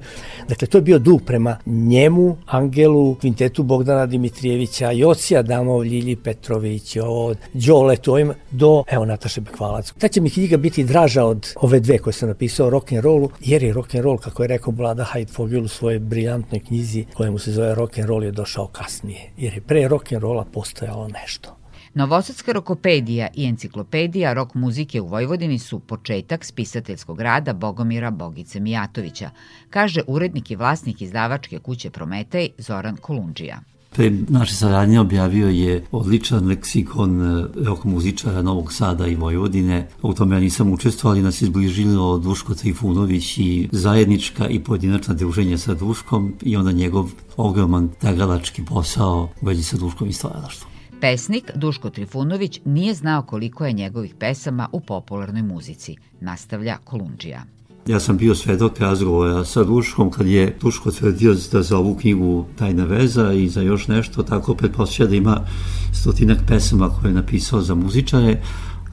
Dakle, 0.50 0.68
to 0.68 0.78
je 0.78 0.82
bio 0.82 1.00
dug 1.00 1.22
prema 1.26 1.58
njemu, 1.66 2.38
Angelu, 2.46 3.16
kvintetu 3.16 3.64
Bogdana 3.64 4.06
Dimitrijevića, 4.06 4.92
Jocija 4.92 5.42
Damov, 5.42 5.86
Ljilji 5.86 6.16
Petrović, 6.16 6.98
od 7.04 7.38
Đoletu, 7.54 8.12
ovim, 8.12 8.34
do, 8.52 8.84
evo, 8.88 9.06
Nataše 9.06 9.42
Bekvalac. 9.42 9.94
Ta 9.98 10.08
će 10.08 10.22
mi 10.22 10.30
knjiga 10.30 10.58
biti 10.58 10.84
draža 10.84 11.26
od 11.26 11.54
ove 11.56 11.80
dve 11.80 11.98
koje 11.98 12.14
sam 12.14 12.30
napisao 12.30 12.68
o 12.68 12.70
rock'n'rollu, 13.14 13.30
jer 13.40 13.64
je 13.64 13.74
rock'n'roll, 13.74 14.18
kako 14.18 14.44
je 14.44 14.48
rekao 14.48 14.74
Vlada 14.74 15.04
Hajdfogel 15.04 15.64
u 15.64 15.68
svojoj 15.68 16.00
briljantnoj 16.00 16.60
knjizi, 16.60 17.06
kojemu 17.14 17.40
se 17.40 17.52
zove 17.52 17.76
rock'n'roll, 17.76 18.24
je 18.24 18.32
došao 18.32 18.68
kasnije, 18.68 19.32
jer 19.38 19.54
je 19.54 19.62
pre 19.62 19.90
rock'n'rolla 19.90 20.44
postojalo 20.54 21.08
nešto. 21.08 21.58
Novosadska 21.94 22.52
rokopedija 22.52 23.28
i 23.34 23.46
enciklopedija 23.46 24.34
rok 24.34 24.54
muzike 24.54 25.02
u 25.02 25.08
Vojvodini 25.08 25.60
su 25.60 25.80
početak 25.80 26.46
spisateljskog 26.46 27.22
rada 27.22 27.54
Bogomira 27.54 28.12
Bogice 28.12 28.60
Mijatovića, 28.60 29.30
kaže 29.70 30.02
urednik 30.08 30.52
i 30.52 30.56
vlasnik 30.56 31.02
izdavačke 31.02 31.60
kuće 31.60 31.90
Prometej 31.90 32.50
Zoran 32.58 32.96
Kolundžija. 32.96 33.73
Pre 33.94 34.12
naše 34.28 34.54
saradnje 34.54 35.00
objavio 35.00 35.50
je 35.50 35.86
odličan 35.92 36.48
leksikon 36.48 37.22
e, 37.22 37.46
rok 37.66 37.84
muzičara 37.84 38.42
Novog 38.42 38.74
Sada 38.74 39.08
i 39.08 39.16
Vojvodine. 39.16 39.88
U 40.02 40.14
tome 40.14 40.36
ja 40.36 40.40
nisam 40.40 40.72
učestvovao, 40.72 41.14
ali 41.14 41.22
nas 41.22 41.42
izbližilo 41.42 42.18
Duško 42.18 42.56
Trifunović 42.56 43.38
i 43.38 43.70
zajednička 43.72 44.48
i 44.48 44.60
pojedinačna 44.60 45.14
druženja 45.14 45.58
sa 45.58 45.74
Duškom 45.74 46.34
i 46.42 46.58
onda 46.58 46.72
njegov 46.72 47.12
ogroman 47.38 47.90
tagalački 48.02 48.66
posao 48.66 49.30
u 49.42 49.46
vezi 49.46 49.64
sa 49.64 49.78
Duškom 49.78 50.10
i 50.10 50.14
stvaralaštvom. 50.14 50.72
Pesnik 51.02 51.52
Duško 51.56 51.90
Trifunović 51.90 52.60
nije 52.66 52.94
znao 52.94 53.22
koliko 53.22 53.66
je 53.66 53.74
njegovih 53.74 54.16
pesama 54.20 54.70
u 54.72 54.80
popularnoj 54.80 55.42
muzici, 55.42 55.96
nastavlja 56.22 56.78
Kolundžija. 56.84 57.53
Ja 57.88 58.00
sam 58.00 58.18
bio 58.18 58.36
svedok 58.36 58.80
razgovora 58.80 59.46
sa 59.46 59.64
Duškom 59.64 60.12
kad 60.12 60.28
je 60.28 60.58
Duško 60.62 60.92
tvrdio 60.92 61.36
da 61.52 61.62
za 61.62 61.78
ovu 61.78 61.96
knjigu 61.96 62.46
Tajna 62.56 62.86
veza 62.86 63.34
i 63.34 63.50
za 63.50 63.62
još 63.62 63.88
nešto, 63.88 64.24
tako 64.24 64.56
pretpostavlja 64.56 65.10
da 65.10 65.16
ima 65.16 65.46
stotinak 65.94 66.38
pesama 66.48 66.90
koje 66.90 67.10
je 67.10 67.14
napisao 67.14 67.62
za 67.62 67.76
muzičare, 67.76 68.42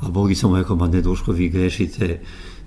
a 0.00 0.08
Bogi 0.08 0.34
sam 0.34 0.50
mu 0.50 0.56
rekao, 0.56 0.76
ma 0.76 0.88
ne 0.88 1.02
Duško, 1.02 1.32
vi 1.32 1.48
grešite, 1.48 2.20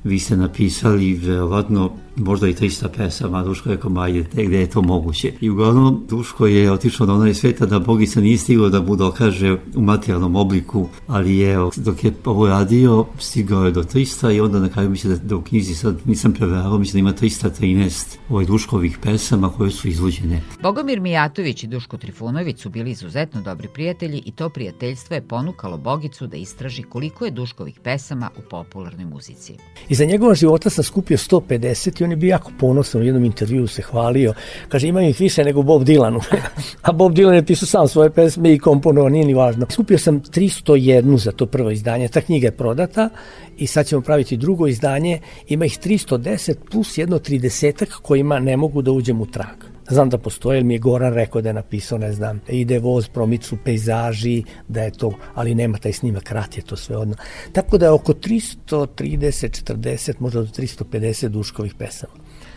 vi 0.04 0.20
ste 0.20 0.38
napisali 0.38 1.14
verovatno 1.14 1.92
možda 2.16 2.48
i 2.48 2.54
300 2.54 2.88
pesama, 2.98 3.44
Duško 3.44 3.70
je 3.70 3.80
ma 3.90 4.10
gde 4.34 4.60
je 4.60 4.70
to 4.70 4.82
moguće. 4.82 5.34
I 5.42 5.50
uglavnom, 5.50 6.06
Duško 6.10 6.48
je 6.48 6.72
otišao 6.72 7.08
na 7.08 7.14
onaj 7.14 7.34
sveta 7.34 7.66
da 7.66 7.80
Bogica 7.80 8.22
nije 8.22 8.38
stigao 8.38 8.70
da 8.70 8.82
mu 8.82 8.96
dokaže 8.96 9.58
u 9.76 9.82
materijalnom 9.82 10.36
obliku, 10.36 10.88
ali 11.08 11.38
je, 11.38 11.58
dok 11.76 12.04
je 12.04 12.14
ovo 12.26 12.48
radio, 12.48 13.06
stigao 13.20 13.66
je 13.66 13.72
do 13.72 13.84
300 13.84 14.36
i 14.36 14.42
onda 14.42 14.60
na 14.60 14.70
kraju 14.70 14.90
misle 14.90 15.10
da, 15.10 15.16
da 15.16 15.36
u 15.36 15.42
knjizi 15.42 15.76
sad 15.76 15.98
nisam 16.06 16.34
preverao, 16.34 16.78
mislim 16.78 17.06
da 17.06 17.10
ima 17.10 17.18
313 17.18 18.18
ovaj 18.30 18.46
Duškovih 18.46 18.98
pesama 19.02 19.50
koje 19.50 19.72
su 19.72 19.88
izvođene. 19.88 20.42
Bogomir 20.62 21.00
Mijatović 21.00 21.64
i 21.64 21.68
Duško 21.68 21.98
Trifunović 21.98 22.62
su 22.62 22.70
bili 22.70 22.92
izuzetno 22.92 23.42
dobri 23.42 23.68
prijatelji 23.74 24.24
i 24.26 24.32
to 24.32 24.50
prijateljstvo 24.50 25.16
je 25.16 25.28
ponukalo 25.28 25.78
Bogicu 25.78 26.28
da 26.28 26.38
istraži 26.38 26.84
koliko 26.84 27.26
je 27.26 27.32
Duškovih 27.32 27.80
pesama 27.84 28.30
u 28.38 28.42
popularnoj 28.50 29.06
muzici. 29.06 29.54
Iza 29.90 30.06
njegova 30.06 30.36
života 30.36 30.70
sam 30.70 30.84
skupio 30.84 31.18
150 31.18 32.03
i 32.04 32.06
on 32.06 32.12
je 32.12 32.18
bio 32.18 32.30
jako 32.30 32.52
ponosan 32.60 33.02
u 33.02 33.06
jednom 33.06 33.26
intervjuu 33.26 33.68
se 33.68 33.82
hvalio. 33.82 34.34
Kaže, 34.70 34.88
imam 34.88 35.04
ih 35.04 35.20
više 35.20 35.44
nego 35.44 35.62
Bob 35.62 35.84
Dylanu. 35.84 36.22
A 36.82 36.92
Bob 36.92 37.14
Dylan 37.14 37.34
je 37.34 37.46
pisao 37.46 37.68
sam 37.68 37.88
svoje 37.88 38.10
pesme 38.10 38.54
i 38.54 38.60
komponovao, 38.60 39.10
nije 39.10 39.26
ni 39.26 39.34
važno. 39.34 39.66
Skupio 39.70 39.98
sam 39.98 40.22
301 40.22 41.18
za 41.18 41.32
to 41.32 41.46
prvo 41.46 41.72
izdanje. 41.72 42.08
Ta 42.08 42.22
knjiga 42.22 42.48
je 42.48 42.52
prodata 42.52 43.10
i 43.58 43.68
sad 43.68 43.86
ćemo 43.88 44.02
praviti 44.02 44.38
drugo 44.38 44.68
izdanje. 44.68 45.20
Ima 45.48 45.66
ih 45.66 45.80
310 45.80 46.56
plus 46.72 46.98
jedno 46.98 47.20
30 47.20 47.86
kojima 48.02 48.40
ne 48.40 48.58
mogu 48.58 48.82
da 48.82 48.92
uđem 48.92 49.22
u 49.22 49.26
trag. 49.26 49.74
Znam 49.90 50.10
da 50.10 50.18
postoje, 50.18 50.58
jer 50.58 50.64
mi 50.64 50.74
je 50.74 50.80
Goran 50.80 51.14
rekao 51.14 51.42
da 51.42 51.50
je 51.50 51.54
napisao, 51.54 51.98
ne 51.98 52.14
znam, 52.14 52.42
ide 52.48 52.80
voz, 52.80 53.08
promiču 53.08 53.58
pejzaži, 53.66 54.44
da 54.68 54.84
je 54.84 54.92
to, 54.92 55.12
ali 55.36 55.56
nema 55.56 55.78
taj 55.78 55.94
snimak, 55.94 56.24
krat 56.24 56.58
je 56.58 56.64
to 56.64 56.76
sve 56.76 56.98
odno. 56.98 57.16
Tako 57.52 57.78
da 57.78 57.86
je 57.86 57.92
oko 57.92 58.14
330, 58.14 58.94
40, 58.98 60.14
možda 60.20 60.42
do 60.42 60.48
350 60.48 61.28
duškovih 61.28 61.76
pesama. 61.76 62.14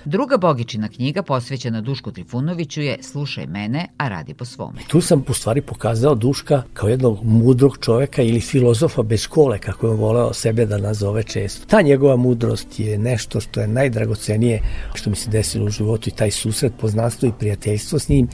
Druga 0.09 0.37
Bogičina 0.37 0.89
knjiga 0.89 1.23
posvećena 1.23 1.81
Dušku 1.81 2.13
Trifunoviću 2.13 2.83
je 2.83 2.99
Slušaj 3.03 3.47
mene, 3.47 3.87
a 3.97 4.09
radi 4.09 4.35
po 4.35 4.45
svome. 4.45 4.81
Tu 4.89 5.01
sam 5.01 5.25
u 5.29 5.33
stvari 5.33 5.63
pokazao 5.63 6.15
Duška 6.15 6.63
kao 6.75 6.89
jednog 6.89 7.25
mudrog 7.25 7.79
čoveka 7.81 8.23
ili 8.23 8.41
filozofa 8.41 9.03
bez 9.03 9.21
škole, 9.21 9.59
kako 9.59 9.87
je 9.87 9.95
voleo 9.95 10.33
sebe 10.33 10.67
da 10.67 10.79
nazove 10.79 11.23
često. 11.23 11.67
Ta 11.67 11.83
njegova 11.83 12.17
mudrost 12.17 12.81
je 12.81 12.99
nešto 12.99 13.41
što 13.41 13.61
je 13.61 13.69
najdragocenije 13.69 14.63
što 14.95 15.11
mi 15.11 15.17
se 15.17 15.31
desilo 15.31 15.67
u 15.67 15.71
životu 15.71 16.09
i 16.09 16.13
taj 16.13 16.31
susret, 16.31 16.73
poznanstvo 16.81 17.29
i 17.29 17.33
prijateljstvo 17.39 17.99
s 17.99 18.09
njim 18.09 18.29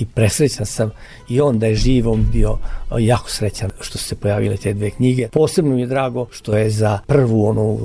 i 0.00 0.06
presrećan 0.06 0.66
sam 0.66 0.90
i 1.28 1.40
on 1.40 1.58
da 1.58 1.66
je 1.66 1.74
živ, 1.74 2.08
on 2.08 2.26
bio 2.32 2.58
jako 2.98 3.30
srećan 3.30 3.70
što 3.80 3.98
su 3.98 4.04
se 4.04 4.16
pojavile 4.16 4.56
te 4.56 4.74
dve 4.74 4.90
knjige. 4.90 5.28
Posebno 5.32 5.74
mi 5.74 5.80
je 5.80 5.86
drago 5.86 6.26
što 6.30 6.56
je 6.56 6.70
za 6.70 6.98
prvu 7.06 7.46
onu, 7.46 7.78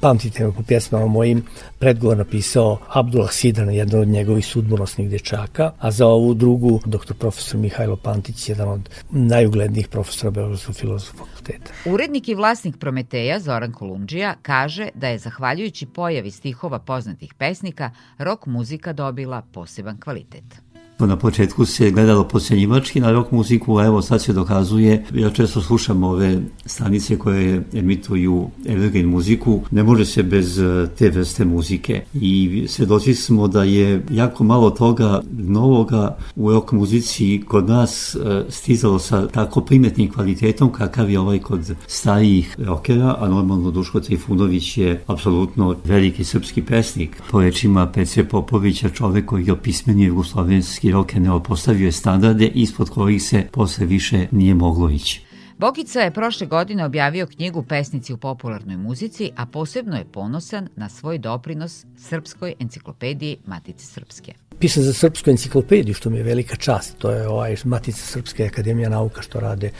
pamtite 0.00 0.44
me 0.44 0.52
po 0.52 0.62
pjesmama 0.62 1.06
mojim, 1.06 1.44
predgovor 1.78 2.16
napisao 2.16 2.78
Abdullah 2.88 3.32
Sidan, 3.32 3.70
jedan 3.70 4.00
od 4.00 4.08
njegovih 4.08 4.46
sudbonosnih 4.46 5.10
dečaka, 5.10 5.72
a 5.78 5.90
za 5.90 6.06
ovu 6.06 6.34
drugu 6.34 6.80
doktor 6.84 7.16
profesor 7.16 7.60
Mihajlo 7.60 7.96
Pantić, 7.96 8.48
jedan 8.48 8.68
od 8.68 8.90
najuglednijih 9.10 9.88
profesora 9.88 10.30
Beogradskog 10.30 10.74
filozofskog 10.74 11.28
fakulteta. 11.28 11.72
Urednik 11.86 12.28
i 12.28 12.34
vlasnik 12.34 12.76
Prometeja, 12.78 13.40
Zoran 13.40 13.72
Kolundžija, 13.72 14.34
kaže 14.42 14.88
da 14.94 15.08
je 15.08 15.18
zahvaljujući 15.18 15.86
pojavi 15.86 16.30
stihova 16.30 16.78
poznatih 16.78 17.34
pesnika, 17.34 17.90
rok 18.18 18.46
muzika 18.46 18.92
dobila 18.92 19.42
poseban 19.52 20.00
kvalitet. 20.00 20.63
Na 20.98 21.16
početku 21.16 21.64
se 21.64 21.90
gledalo 21.90 22.28
pocenjivački 22.28 23.00
na 23.00 23.12
rock 23.12 23.32
muziku, 23.32 23.78
a 23.78 23.84
evo 23.84 24.02
sad 24.02 24.22
se 24.22 24.32
dokazuje, 24.32 25.04
ja 25.14 25.30
često 25.30 25.60
slušam 25.60 26.02
ove 26.02 26.40
stanice 26.66 27.18
koje 27.18 27.62
emituju 27.72 28.50
evergreen 28.66 29.06
muziku, 29.06 29.60
ne 29.70 29.82
može 29.82 30.04
se 30.04 30.22
bez 30.22 30.58
e, 30.58 30.86
te 30.98 31.10
vrste 31.10 31.44
muzike. 31.44 32.02
I 32.14 32.64
svedoci 32.68 33.14
smo 33.14 33.48
da 33.48 33.62
je 33.64 34.04
jako 34.10 34.44
malo 34.44 34.70
toga 34.70 35.22
novoga 35.32 36.16
u 36.36 36.52
rock 36.52 36.72
muzici 36.72 37.42
kod 37.48 37.68
nas 37.68 38.14
e, 38.14 38.44
stizalo 38.48 38.98
sa 38.98 39.26
tako 39.26 39.60
primetnim 39.60 40.12
kvalitetom 40.12 40.72
kakav 40.72 41.10
je 41.10 41.20
ovaj 41.20 41.38
kod 41.38 41.74
starijih 41.86 42.56
rokera, 42.58 43.16
a 43.20 43.28
normalno 43.28 43.70
Duško 43.70 44.00
Trifunović 44.00 44.78
je 44.78 45.02
apsolutno 45.06 45.76
veliki 45.84 46.24
srpski 46.24 46.62
pesnik. 46.62 47.22
Po 47.30 47.40
rečima 47.40 47.86
Pece 47.86 48.24
Popovića, 48.24 48.88
čovek 48.88 49.26
koji 49.26 49.46
je 49.46 49.52
opismenio 49.52 50.06
jugoslovenski 50.06 50.83
Srpski 50.84 50.92
rokeneo 50.92 51.40
postavio 51.40 51.86
je 51.86 51.92
standarde 51.92 52.46
ispod 52.46 52.90
kojih 52.90 53.22
se 53.22 53.46
posle 53.52 53.86
više 53.86 54.26
nije 54.30 54.54
moglo 54.54 54.90
ići. 54.90 55.22
Bogica 55.58 56.00
je 56.00 56.10
prošle 56.10 56.46
godine 56.46 56.84
objavio 56.84 57.26
knjigu 57.26 57.62
Pesnici 57.62 58.12
u 58.12 58.16
popularnoj 58.16 58.76
muzici, 58.76 59.30
a 59.36 59.46
posebno 59.46 59.96
je 59.96 60.04
ponosan 60.04 60.68
na 60.76 60.88
svoj 60.88 61.18
doprinos 61.18 61.84
Srpskoj 61.96 62.54
enciklopediji 62.60 63.36
Matice 63.46 63.86
Srpske. 63.86 64.32
Pisan 64.58 64.82
za 64.82 64.92
Srpsku 64.92 65.30
enciklopediju, 65.30 65.94
što 65.94 66.10
mi 66.10 66.16
je 66.16 66.22
velika 66.22 66.56
čast. 66.56 66.98
To 66.98 67.10
je 67.10 67.28
ovaj 67.28 67.56
Matica 67.64 68.06
Srpske 68.06 68.44
akademija 68.46 68.88
nauka 68.88 69.22
što 69.22 69.40
rade. 69.40 69.70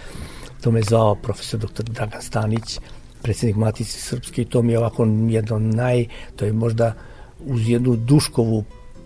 To 0.61 0.71
me 0.71 0.83
zvao 0.83 1.15
profesor 1.15 1.61
dr. 1.61 1.83
Dragan 1.83 2.23
Stanić, 2.23 2.81
predsednik 3.23 3.57
Matice 3.57 4.01
Srpske 4.01 4.43
i 4.43 4.45
to 4.45 4.63
mi 4.63 4.73
je 4.73 4.79
ovako 4.79 5.07
jedno 5.29 5.59
naj, 5.59 6.07
to 6.37 6.45
je 6.45 6.53
možda 6.53 6.95
uz 7.41 7.69
jednu 7.69 7.97
Duškovu 7.97 8.65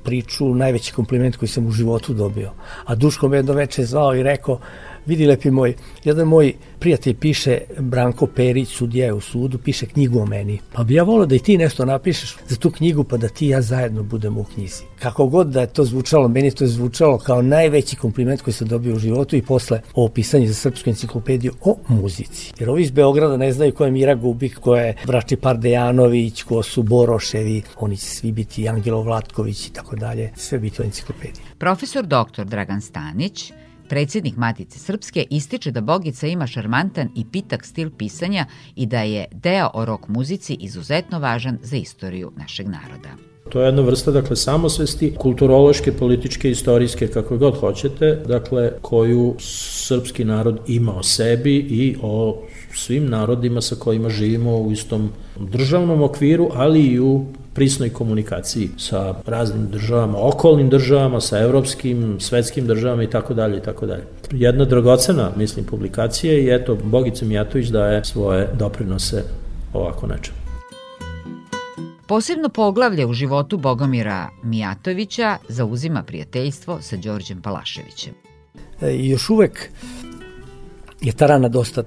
priču 0.08 0.54
najveći 0.54 0.92
kompliment 0.92 1.36
koji 1.36 1.48
sam 1.48 1.66
u 1.66 1.70
životu 1.70 2.14
dobio. 2.14 2.52
A 2.84 2.94
Duško 2.94 3.28
me 3.28 3.36
jedno 3.36 3.52
veče 3.52 3.84
zvao 3.84 4.14
i 4.16 4.22
rekao, 4.22 4.60
vidi 5.08 5.26
lepi 5.26 5.50
moj, 5.50 5.74
jedan 6.04 6.28
moj 6.28 6.52
prijatelj 6.78 7.14
piše, 7.14 7.58
Branko 7.78 8.26
Perić, 8.26 8.68
sudija 8.68 9.06
je 9.06 9.12
u 9.12 9.20
sudu, 9.20 9.58
piše 9.58 9.86
knjigu 9.86 10.20
o 10.20 10.26
meni. 10.26 10.58
Pa 10.72 10.84
bi 10.84 10.94
ja 10.94 11.02
volio 11.02 11.26
da 11.26 11.34
i 11.34 11.38
ti 11.38 11.58
nešto 11.58 11.84
napišeš 11.84 12.36
za 12.48 12.56
tu 12.56 12.70
knjigu, 12.70 13.04
pa 13.04 13.16
da 13.16 13.28
ti 13.28 13.46
i 13.46 13.48
ja 13.48 13.62
zajedno 13.62 14.02
budemo 14.02 14.40
u 14.40 14.44
knjizi. 14.44 14.82
Kako 14.98 15.26
god 15.26 15.46
da 15.46 15.60
je 15.60 15.66
to 15.66 15.84
zvučalo, 15.84 16.28
meni 16.28 16.50
to 16.50 16.64
je 16.64 16.68
zvučalo 16.68 17.18
kao 17.18 17.42
najveći 17.42 17.96
kompliment 17.96 18.42
koji 18.42 18.54
sam 18.54 18.68
dobio 18.68 18.94
u 18.94 18.98
životu 18.98 19.36
i 19.36 19.42
posle 19.42 19.80
ovo 19.94 20.08
pisanje 20.08 20.46
za 20.46 20.54
srpsku 20.54 20.90
enciklopediju 20.90 21.52
o 21.60 21.76
muzici. 21.88 22.52
Jer 22.58 22.70
ovi 22.70 22.82
iz 22.82 22.90
Beograda 22.90 23.36
ne 23.36 23.52
znaju 23.52 23.74
ko 23.74 23.84
je 23.84 23.90
Mira 23.90 24.14
Gubik, 24.14 24.58
ko 24.58 24.76
je 24.76 24.96
Brači 25.06 25.36
Pardejanović, 25.36 26.42
ko 26.42 26.62
su 26.62 26.82
Boroševi, 26.82 27.62
oni 27.76 27.96
će 27.96 28.06
svi 28.06 28.32
biti 28.32 28.68
Angelo 28.68 29.02
Vlatković 29.02 29.66
i 29.66 29.72
tako 29.72 29.96
dalje, 29.96 30.32
sve 30.36 30.58
biti 30.58 30.82
u 30.82 30.84
enciklopediji. 30.84 31.44
Profesor 31.58 32.06
dr. 32.06 32.44
Dragan 32.44 32.80
Stanić 32.80 33.52
Predsednik 33.88 34.36
Matice 34.36 34.78
Srpske 34.78 35.26
ističe 35.30 35.70
da 35.70 35.80
Bogica 35.80 36.26
ima 36.26 36.46
šarmantan 36.46 37.08
i 37.16 37.24
pitak 37.32 37.64
stil 37.64 37.90
pisanja 37.98 38.46
i 38.76 38.86
da 38.86 39.00
je 39.00 39.24
deo 39.32 39.70
o 39.74 39.84
rock 39.84 40.08
muzici 40.08 40.56
izuzetno 40.60 41.18
važan 41.18 41.58
za 41.62 41.76
istoriju 41.76 42.32
našeg 42.36 42.68
naroda. 42.68 43.08
To 43.48 43.60
je 43.60 43.66
jedna 43.66 43.82
vrsta, 43.82 44.10
dakle, 44.10 44.36
samosvesti, 44.36 45.14
kulturološke, 45.18 45.92
političke, 45.92 46.50
istorijske, 46.50 47.06
kako 47.06 47.36
god 47.36 47.60
hoćete, 47.60 48.22
dakle, 48.26 48.72
koju 48.82 49.34
srpski 49.38 50.24
narod 50.24 50.60
ima 50.66 50.94
o 50.96 51.02
sebi 51.02 51.56
i 51.56 51.96
o 52.02 52.42
svim 52.74 53.06
narodima 53.06 53.60
sa 53.60 53.74
kojima 53.74 54.08
živimo 54.08 54.56
u 54.56 54.72
istom 54.72 55.10
državnom 55.36 56.02
okviru, 56.02 56.48
ali 56.54 56.86
i 56.86 57.00
u 57.00 57.26
prisnoj 57.58 57.90
komunikaciji 57.90 58.68
sa 58.76 59.14
raznim 59.26 59.66
državama, 59.70 60.18
okolnim 60.20 60.68
državama, 60.68 61.20
sa 61.20 61.38
evropskim, 61.38 62.20
svetskim 62.20 62.66
državama 62.66 63.02
i 63.02 63.10
tako 63.10 63.34
dalje 63.34 63.58
i 63.58 63.60
tako 63.60 63.86
dalje. 63.86 64.04
Jedna 64.30 64.64
dragocena, 64.64 65.30
mislim, 65.36 65.64
publikacija 65.64 66.34
i 66.34 66.54
eto, 66.54 66.78
Bogica 66.84 67.24
Mijatović 67.24 67.68
daje 67.68 68.04
svoje 68.04 68.48
doprinose 68.58 69.22
ovako 69.72 70.06
nečem. 70.06 70.34
Posebno 72.06 72.48
poglavlje 72.48 73.06
u 73.06 73.12
životu 73.12 73.58
Bogomira 73.58 74.28
Mijatovića 74.42 75.36
zauzima 75.48 76.02
prijateljstvo 76.02 76.78
sa 76.80 76.96
Đorđem 76.96 77.42
Palaševićem. 77.42 78.14
E, 78.80 78.94
još 78.96 79.30
uvek 79.30 79.70
je 81.00 81.12
ta 81.12 81.26
rana 81.26 81.48
dosta 81.48 81.82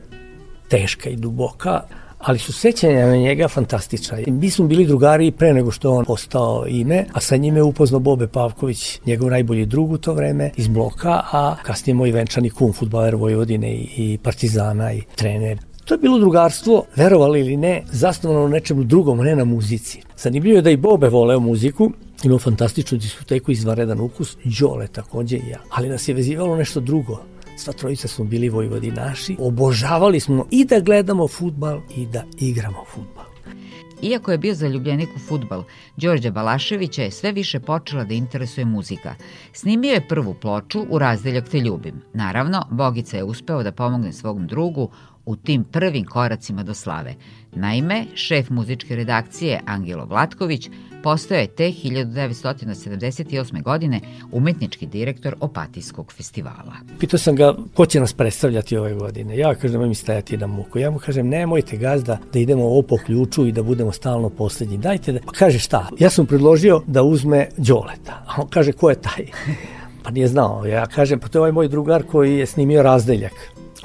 teška 0.67 1.10
i 1.10 1.15
duboka, 1.15 1.81
ali 2.23 2.39
su 2.39 2.53
sećanja 2.53 3.05
na 3.05 3.15
njega 3.15 3.47
fantastična. 3.47 4.17
Mi 4.27 4.49
smo 4.49 4.67
bili 4.67 4.86
drugari 4.86 5.31
pre 5.31 5.53
nego 5.53 5.71
što 5.71 5.91
on 5.91 6.05
postao 6.05 6.65
ime, 6.67 7.05
a 7.13 7.19
sa 7.19 7.36
njime 7.36 7.62
upoznao 7.62 7.99
Bobe 7.99 8.27
Pavković, 8.27 8.99
njegov 9.05 9.29
najbolji 9.29 9.65
drug 9.65 9.91
u 9.91 9.97
to 9.97 10.13
vreme 10.13 10.51
iz 10.55 10.67
bloka, 10.67 11.21
a 11.31 11.55
kasnije 11.63 11.95
moj 11.95 12.12
venčani 12.12 12.49
kum, 12.49 12.73
futbaler 12.73 13.15
Vojvodine 13.15 13.73
i, 13.75 14.17
Partizana 14.23 14.93
i 14.93 15.01
trener. 15.15 15.57
To 15.86 15.93
je 15.93 15.97
bilo 15.97 16.19
drugarstvo, 16.19 16.84
verovali 16.95 17.39
ili 17.39 17.57
ne, 17.57 17.84
zasnovano 17.91 18.41
na 18.41 18.49
nečemu 18.49 18.84
drugom, 18.84 19.17
ne 19.17 19.36
na 19.36 19.45
muzici. 19.45 20.01
Zanimljivo 20.17 20.55
je 20.55 20.62
da 20.62 20.69
i 20.69 20.77
Bobe 20.77 21.10
voleo 21.10 21.39
muziku, 21.39 21.91
imao 22.23 22.39
fantastičnu 22.39 22.97
diskoteku, 22.97 23.51
izvaredan 23.51 23.99
ukus, 23.99 24.38
Đole 24.60 24.88
takođe 24.88 25.38
i 25.38 25.49
ja. 25.49 25.60
Ali 25.69 25.89
nas 25.89 26.07
je 26.07 26.13
vezivalo 26.13 26.55
nešto 26.55 26.79
drugo, 26.79 27.23
Sva 27.62 27.74
trojica 27.74 28.08
smo 28.08 28.26
bili 28.26 28.50
vojvodinaši. 28.50 29.36
Obožavali 29.39 30.19
smo 30.19 30.45
i 30.52 30.65
da 30.65 30.80
gledamo 30.80 31.28
futbal 31.28 31.82
i 31.95 32.06
da 32.06 32.24
igramo 32.39 32.86
futbal. 32.93 33.26
Iako 34.02 34.32
je 34.32 34.38
bio 34.38 34.54
zaljubljenik 34.54 35.10
u 35.15 35.19
futbal, 35.19 35.63
Đorđa 35.97 36.32
Balaševića 36.32 37.02
je 37.02 37.12
sve 37.12 37.32
više 37.32 37.60
počela 37.60 38.04
da 38.04 38.13
interesuje 38.13 38.65
muzika. 38.65 39.15
Snimio 39.54 39.93
je 39.93 40.08
prvu 40.08 40.34
ploču 40.34 40.86
u 40.89 41.00
razdeljak 41.00 41.50
Te 41.50 41.60
ljubim. 41.60 42.02
Naravno, 42.13 42.67
Bogica 42.71 43.17
je 43.17 43.24
uspeo 43.24 43.63
da 43.63 43.71
pomogne 43.71 44.13
svom 44.13 44.47
drugu 44.47 44.89
u 45.25 45.36
tim 45.36 45.63
prvim 45.63 46.05
koracima 46.05 46.63
do 46.63 46.73
slave. 46.73 47.15
Naime, 47.55 48.05
šef 48.15 48.49
muzičke 48.49 48.95
redakcije 48.95 49.60
Angelo 49.65 50.05
Vlatković 50.05 50.69
postao 51.03 51.38
je 51.38 51.47
te 51.47 51.63
1978. 51.63 53.63
godine 53.63 53.99
umetnički 54.31 54.86
direktor 54.86 55.36
Opatijskog 55.39 56.13
festivala. 56.13 56.73
Pitao 56.99 57.19
sam 57.19 57.36
ga 57.36 57.55
ko 57.73 57.86
će 57.86 57.99
nas 57.99 58.13
predstavljati 58.13 58.77
ove 58.77 58.93
godine. 58.93 59.38
Ja 59.38 59.55
kažem, 59.55 59.89
mi 59.89 59.95
stajati 59.95 60.38
na 60.38 60.47
muku. 60.47 60.79
Ja 60.79 60.91
mu 60.91 60.99
kažem, 60.99 61.27
nemojte 61.27 61.77
gazda 61.77 62.17
da 62.34 62.39
idemo 62.39 62.63
ovo 62.63 62.81
po 62.81 62.97
ključu 63.05 63.47
i 63.47 63.51
da 63.51 63.63
budemo 63.63 63.91
stalno 63.91 64.29
poslednji. 64.29 64.77
Dajte 64.77 65.12
da... 65.12 65.19
Pa 65.25 65.31
kaže 65.31 65.60
šta? 65.60 65.88
Ja 65.99 66.10
sam 66.10 66.25
predložio 66.25 66.81
da 66.88 67.03
uzme 67.03 67.47
Đoleta. 67.57 68.23
A 68.27 68.41
on 68.41 68.47
kaže, 68.47 68.71
ko 68.71 68.89
je 68.89 69.01
taj? 69.01 69.25
Pa 70.03 70.12
nije 70.12 70.27
znao. 70.27 70.65
Ja 70.65 70.86
kažem, 70.86 71.19
pa 71.19 71.27
to 71.27 71.38
je 71.38 71.39
ovaj 71.39 71.51
moj 71.51 71.67
drugar 71.67 72.03
koji 72.03 72.38
je 72.38 72.45
snimio 72.45 72.84
razdeljak. 72.84 73.34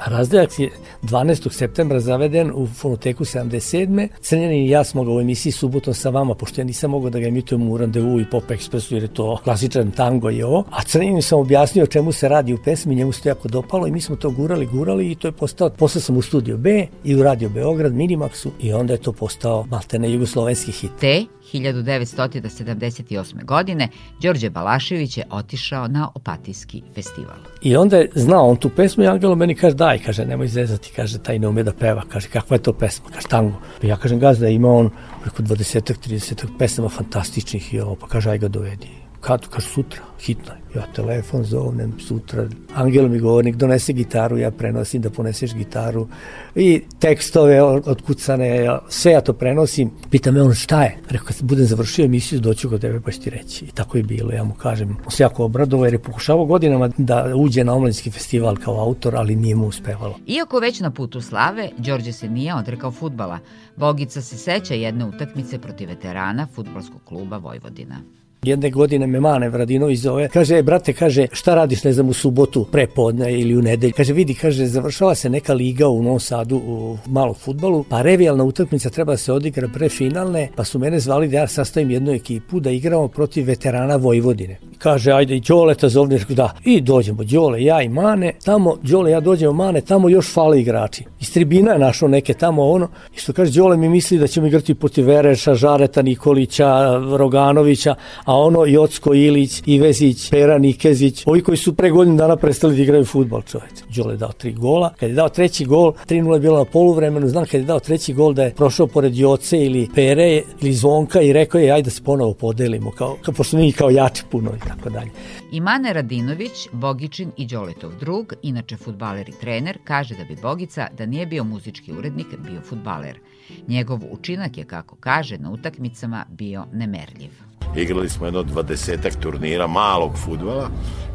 Razdeljak 0.05 0.59
je 0.59 0.69
12. 1.03 1.51
septembra 1.51 1.99
zaveden 1.99 2.51
u 2.55 2.67
fonoteku 2.67 3.25
77. 3.25 4.07
Crnjanin 4.21 4.65
i 4.65 4.69
ja 4.69 4.83
smo 4.83 5.03
ga 5.03 5.11
u 5.11 5.21
emisiji 5.21 5.51
subotom 5.51 5.93
sa 5.93 6.09
vama, 6.09 6.35
pošto 6.35 6.61
ja 6.61 6.65
nisam 6.65 6.91
mogao 6.91 7.09
da 7.09 7.19
ga 7.19 7.27
emitujem 7.27 7.69
u 7.69 7.77
Randevu 7.77 8.19
i 8.19 8.29
Pop 8.29 8.43
Expressu, 8.49 8.93
jer 8.93 9.03
je 9.03 9.13
to 9.13 9.37
klasičan 9.43 9.91
tango 9.91 10.31
i 10.31 10.43
ovo. 10.43 10.63
A 10.71 10.83
Crnjanin 10.83 11.21
sam 11.21 11.39
objasnio 11.39 11.83
o 11.83 11.87
čemu 11.87 12.11
se 12.11 12.29
radi 12.29 12.53
u 12.53 12.57
pesmi, 12.65 12.95
njemu 12.95 13.11
se 13.11 13.21
to 13.21 13.29
jako 13.29 13.47
dopalo 13.47 13.87
i 13.87 13.91
mi 13.91 14.01
smo 14.01 14.15
to 14.15 14.29
gurali, 14.29 14.65
gurali 14.65 15.11
i 15.11 15.15
to 15.15 15.27
je 15.27 15.31
postao, 15.31 15.69
posle 15.69 16.01
sam 16.01 16.17
u 16.17 16.21
Studio 16.21 16.57
B 16.57 16.87
i 17.03 17.15
u 17.15 17.23
Radio 17.23 17.49
Beograd, 17.49 17.93
Minimaxu 17.93 18.49
i 18.61 18.73
onda 18.73 18.93
je 18.93 19.01
to 19.01 19.11
postao 19.11 19.65
maltene 19.69 20.11
jugoslovenski 20.11 20.71
hit. 20.71 20.91
Te 20.99 21.25
1978. 21.53 23.45
godine 23.45 23.89
Đorđe 24.21 24.49
Balašević 24.49 25.17
je 25.17 25.23
otišao 25.31 25.87
na 25.87 26.09
Opatijski 26.15 26.81
festival. 26.95 27.37
I 27.61 27.75
onda 27.75 27.97
je 27.97 28.09
znao 28.15 28.49
on 28.49 28.55
tu 28.55 28.69
pesmu 28.69 29.03
i 29.03 29.07
Angelo 29.07 29.35
meni 29.35 29.55
kaže 29.55 29.75
daj, 29.87 30.03
kaže 30.03 30.25
nemoj 30.25 30.47
zezati, 30.47 30.91
kaže 30.95 31.19
taj 31.23 31.39
ne 31.39 31.47
ume 31.47 31.63
da 31.63 31.73
peva, 31.73 32.03
kaže 32.09 32.27
kakva 32.29 32.59
je 32.59 32.63
to 32.63 32.73
pesma, 32.73 33.11
kaže 33.13 33.27
tango. 33.31 33.61
I 33.81 33.87
ja 33.87 33.97
kažem 33.97 34.19
gazda 34.19 34.49
ima 34.51 34.71
on 34.71 34.89
preko 35.23 35.43
20-30 35.43 36.45
pesama 36.59 36.89
fantastičnih 36.89 37.73
i 37.73 37.79
ovo, 37.79 37.95
pa 37.95 38.07
kaže 38.07 38.31
aj 38.31 38.39
ga 38.43 38.47
dovedi. 38.47 39.06
Kad? 39.21 39.47
Kaže 39.47 39.67
sutra, 39.67 40.01
hitno 40.19 40.53
ja 40.77 40.85
telefon 40.93 41.43
zovnem 41.43 41.99
sutra, 41.99 42.47
Angel 42.75 43.09
mi 43.09 43.19
govornik 43.19 43.55
donese 43.55 43.93
gitaru, 43.93 44.37
ja 44.37 44.51
prenosim 44.51 45.01
da 45.01 45.09
poneseš 45.09 45.53
gitaru 45.53 46.07
i 46.55 46.81
tekstove 46.99 47.63
otkucane, 47.63 48.79
sve 48.89 49.11
ja 49.11 49.21
to 49.21 49.33
prenosim. 49.33 49.91
Pita 50.09 50.31
me 50.31 50.41
on 50.41 50.53
šta 50.53 50.83
je? 50.83 50.97
Rekao, 51.09 51.27
kad 51.27 51.35
budem 51.41 51.65
završio 51.65 52.05
emisiju, 52.05 52.39
doću 52.39 52.69
kod 52.69 52.81
tebe 52.81 53.01
pa 53.01 53.11
ću 53.11 53.21
ti 53.21 53.29
reći. 53.29 53.65
I 53.65 53.71
tako 53.71 53.97
je 53.97 54.03
bilo, 54.03 54.31
ja 54.31 54.43
mu 54.43 54.53
kažem. 54.53 54.97
On 55.05 55.11
se 55.11 55.23
jako 55.23 55.45
obradovo 55.45 55.85
jer 55.85 55.93
je 55.93 55.99
pokušavao 55.99 56.45
godinama 56.45 56.89
da 56.97 57.35
uđe 57.35 57.63
na 57.63 57.73
omladinski 57.73 58.11
festival 58.11 58.55
kao 58.55 58.79
autor, 58.79 59.15
ali 59.15 59.35
nije 59.35 59.55
mu 59.55 59.67
uspevalo. 59.67 60.19
Iako 60.27 60.59
već 60.59 60.79
na 60.79 60.91
putu 60.91 61.21
slave, 61.21 61.69
Đorđe 61.77 62.11
se 62.11 62.29
nije 62.29 62.55
odrekao 62.55 62.91
futbala. 62.91 63.39
Bogica 63.75 64.21
se 64.21 64.37
seća 64.37 64.73
jedne 64.73 65.05
utakmice 65.05 65.59
protiv 65.59 65.87
veterana 65.89 66.47
futbolskog 66.55 67.01
kluba 67.05 67.37
Vojvodina. 67.37 68.01
Jedne 68.47 68.69
godine 68.69 69.07
me 69.07 69.19
Mane 69.19 69.49
Vradinović 69.49 69.99
zove, 69.99 70.29
kaže, 70.29 70.57
e, 70.57 70.63
brate, 70.63 70.93
kaže, 70.93 71.27
šta 71.31 71.55
radiš, 71.55 71.83
ne 71.83 71.93
znam, 71.93 72.09
u 72.09 72.13
subotu, 72.13 72.65
prepodne 72.71 73.39
ili 73.39 73.57
u 73.57 73.61
nedelju? 73.61 73.93
Kaže, 73.97 74.13
vidi, 74.13 74.33
kaže, 74.33 74.65
završava 74.65 75.15
se 75.15 75.29
neka 75.29 75.53
liga 75.53 75.87
u 75.87 76.03
Novom 76.03 76.19
Sadu 76.19 76.57
u 76.57 76.97
malom 77.05 77.35
futbalu, 77.35 77.83
pa 77.89 78.01
revijalna 78.01 78.43
utakmica 78.43 78.89
treba 78.89 79.13
da 79.13 79.17
se 79.17 79.33
odigra 79.33 79.67
pre 79.73 79.89
finalne, 79.89 80.49
pa 80.55 80.63
su 80.63 80.79
mene 80.79 80.99
zvali 80.99 81.27
da 81.27 81.37
ja 81.37 81.47
sastavim 81.47 81.91
jednu 81.91 82.11
ekipu 82.11 82.59
da 82.59 82.71
igramo 82.71 83.07
protiv 83.07 83.47
veterana 83.47 83.95
Vojvodine. 83.95 84.57
Kaže, 84.77 85.11
ajde 85.11 85.35
i 85.35 85.39
Đoleta 85.39 85.89
zovne, 85.89 86.19
da, 86.29 86.53
i 86.65 86.81
dođemo, 86.81 87.23
Đole, 87.23 87.63
ja 87.63 87.81
i 87.81 87.89
Mane, 87.89 88.33
tamo, 88.45 88.77
Đole, 88.81 89.11
ja 89.11 89.19
dođemo 89.19 89.53
Mane, 89.53 89.81
tamo 89.81 90.09
još 90.09 90.33
fale 90.33 90.61
igrači. 90.61 91.03
Iz 91.19 91.33
tribina 91.33 91.71
je 91.71 91.79
našao 91.79 92.09
neke 92.09 92.33
tamo 92.33 92.69
ono, 92.69 92.87
i 93.15 93.19
što 93.19 93.33
kaže, 93.33 93.51
Đole 93.51 93.77
mi 93.77 93.89
misli 93.89 94.17
da 94.17 94.27
ćemo 94.27 94.47
igrati 94.47 94.75
protiv 94.75 95.05
Vereša, 95.05 95.55
Žareta, 95.55 96.01
Nikolića, 96.01 96.97
Roganovića, 97.17 97.95
a 98.25 98.36
ono 98.37 98.65
Jocko 98.65 99.13
Ilić, 99.13 99.61
Ivezić, 99.65 100.29
Pera 100.29 100.57
Nikezić, 100.57 101.23
ovi 101.25 101.41
koji 101.43 101.57
su 101.57 101.75
pre 101.75 101.89
godinu 101.89 102.17
dana 102.17 102.35
prestali 102.35 102.75
da 102.75 102.81
igraju 102.81 103.05
futbol, 103.05 103.41
čoveč. 103.41 103.71
Đole 103.95 104.13
je 104.13 104.17
dao 104.17 104.31
tri 104.31 104.53
gola. 104.53 104.93
Kad 104.99 105.09
je 105.09 105.15
dao 105.15 105.29
treći 105.29 105.65
gol, 105.65 105.93
3-0 106.07 106.33
je 106.33 106.39
bilo 106.39 106.57
na 106.57 106.65
poluvremenu, 106.65 107.27
znam 107.27 107.45
kad 107.45 107.61
je 107.61 107.65
dao 107.65 107.79
treći 107.79 108.13
gol 108.13 108.33
da 108.33 108.43
je 108.43 108.53
prošao 108.53 108.87
pored 108.87 109.17
Joce 109.17 109.65
ili 109.65 109.89
Pere 109.95 110.41
ili 110.61 110.73
Zvonka 110.73 111.21
i 111.21 111.33
rekao 111.33 111.61
je 111.61 111.71
ajde 111.71 111.83
da 111.83 111.89
se 111.89 112.03
ponovo 112.03 112.33
podelimo, 112.33 112.91
kao, 112.91 113.17
kao 113.21 113.33
pošto 113.33 113.57
mi 113.57 113.71
kao 113.71 113.89
jači 113.89 114.23
puno 114.31 114.51
i 114.55 114.67
tako 114.67 114.89
dalje. 114.89 115.11
Imane 115.51 115.93
Radinović, 115.93 116.67
Bogičin 116.71 117.31
i 117.37 117.45
Đoletov 117.45 117.91
drug, 117.99 118.33
inače 118.41 118.77
futbaler 118.77 119.29
i 119.29 119.39
trener, 119.41 119.77
kaže 119.83 120.15
da 120.15 120.23
bi 120.23 120.41
Bogica, 120.41 120.87
da 120.97 121.05
nije 121.05 121.25
bio 121.25 121.43
muzički 121.43 121.93
urednik, 121.93 122.27
bio 122.37 122.61
futbaler. 122.61 123.19
Njegov 123.67 123.99
učinak 124.11 124.57
je, 124.57 124.63
kako 124.63 124.95
kaže, 124.95 125.37
na 125.37 125.51
utakmicama 125.51 126.25
bio 126.29 126.65
nemerljiv. 126.73 127.46
Igrali 127.77 128.09
smo 128.09 128.25
jedno 128.25 128.43
dvadesetak 128.43 129.15
turnira 129.15 129.67
malog 129.67 130.11
futbala, 130.25 130.69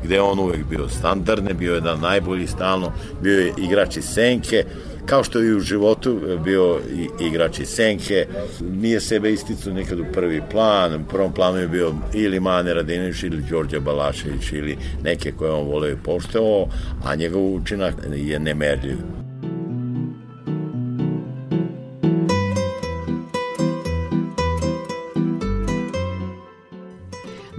gde 0.05 0.21
on 0.21 0.39
uvek 0.39 0.65
bio 0.71 0.89
standardne, 0.89 1.55
bio 1.55 1.73
je 1.73 1.77
jedan 1.77 2.01
najbolji 2.01 2.47
stalno, 2.47 2.93
bio 3.23 3.39
je 3.39 3.53
igrač 3.59 3.97
iz 3.97 4.05
senke, 4.05 4.65
kao 5.07 5.25
što 5.25 5.39
je 5.39 5.49
i 5.49 5.55
u 5.55 5.61
životu 5.61 6.21
bio 6.45 6.79
i 6.95 7.27
igrač 7.27 7.59
iz 7.59 7.69
senke, 7.69 8.27
nije 8.61 9.01
sebe 9.01 9.33
isticao 9.33 9.73
nekad 9.73 10.01
u 10.01 10.05
prvi 10.13 10.43
plan, 10.51 10.95
u 10.95 11.09
prvom 11.11 11.33
planu 11.33 11.59
je 11.59 11.69
bio 11.69 11.95
ili 12.15 12.41
Mane 12.41 12.75
Radinović 12.75 13.23
ili 13.23 13.43
Đorđe 13.51 13.81
Balašević 13.81 14.53
ili 14.53 14.77
neke 15.03 15.33
koje 15.33 15.51
on 15.51 15.67
voleo 15.67 15.91
i 15.91 16.03
pošteo, 16.05 16.67
a 17.05 17.15
njegov 17.15 17.55
učinak 17.55 17.95
je 18.15 18.39
nemerljiv. 18.39 19.22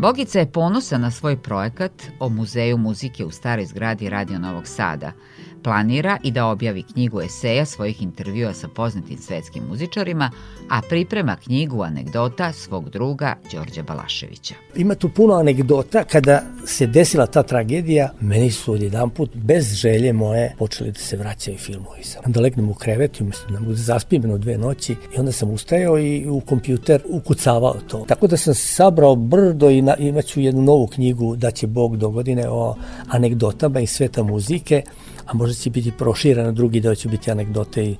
Bogica 0.04 0.39
je 0.39 0.52
ponosa 0.52 0.98
na 0.98 1.12
svoj 1.12 1.38
projekat 1.38 1.92
o 2.20 2.30
muzeju 2.30 2.78
muzike 2.78 3.26
u 3.26 3.32
staroj 3.32 3.66
zgradi 3.66 4.10
Radio 4.10 4.39
Novog 4.39 4.68
Sada– 4.68 5.12
Planira 5.63 6.18
i 6.24 6.32
da 6.32 6.46
objavi 6.46 6.84
knjigu 6.84 7.22
eseja 7.22 7.66
svojih 7.66 8.02
intervjua 8.02 8.54
sa 8.54 8.68
poznatim 8.68 9.18
svetskim 9.18 9.63
muzičarima, 9.70 10.32
a 10.69 10.82
priprema 10.89 11.36
knjigu 11.36 11.84
anegdota 11.84 12.54
svog 12.54 12.89
druga 12.89 13.36
Đorđa 13.52 13.84
Balaševića. 13.84 14.56
Ima 14.76 14.95
tu 14.95 15.10
puno 15.10 15.34
anegdota 15.34 16.04
kada 16.04 16.41
se 16.65 16.88
desila 16.88 17.26
ta 17.26 17.43
tragedija, 17.43 18.10
meni 18.19 18.52
su 18.52 18.73
odjedan 18.73 19.10
put 19.10 19.36
bez 19.36 19.73
želje 19.73 20.13
moje 20.13 20.56
počeli 20.58 20.91
da 20.91 20.99
se 20.99 21.17
vraćaju 21.17 21.58
filmovi. 21.58 22.04
Sam 22.04 22.32
da 22.32 22.41
legnem 22.41 22.69
u 22.69 22.73
krevet 22.73 23.19
i 23.19 23.23
umesto 23.23 23.47
da 23.49 23.60
bude 23.60 23.78
zaspimeno 23.78 24.38
dve 24.38 24.58
noći 24.58 24.95
i 25.15 25.19
onda 25.19 25.32
sam 25.32 25.52
ustajao 25.52 25.99
i 25.99 26.30
u 26.30 26.39
kompjuter 26.39 27.02
ukucavao 27.10 27.76
to. 27.88 28.06
Tako 28.08 28.28
da 28.28 28.38
sam 28.38 28.54
sabrao 28.54 29.15
brdo 29.15 29.69
i 29.69 29.82
na, 29.82 29.95
imaću 29.95 30.41
jednu 30.41 30.62
novu 30.62 30.88
knjigu 30.88 31.36
da 31.36 31.52
će 31.52 31.67
Bog 31.67 31.97
do 31.97 32.10
godine 32.10 32.49
o 32.49 32.76
anegdotama 33.08 33.80
i 33.80 33.88
sveta 33.88 34.23
muzike 34.23 34.84
a 35.26 35.34
možda 35.34 35.56
će 35.56 35.69
biti 35.69 35.91
proširana, 35.91 36.52
drugi 36.52 36.80
deo 36.80 36.95
će 36.95 37.10
biti 37.10 37.32
anegdote 37.32 37.86
i, 37.86 37.95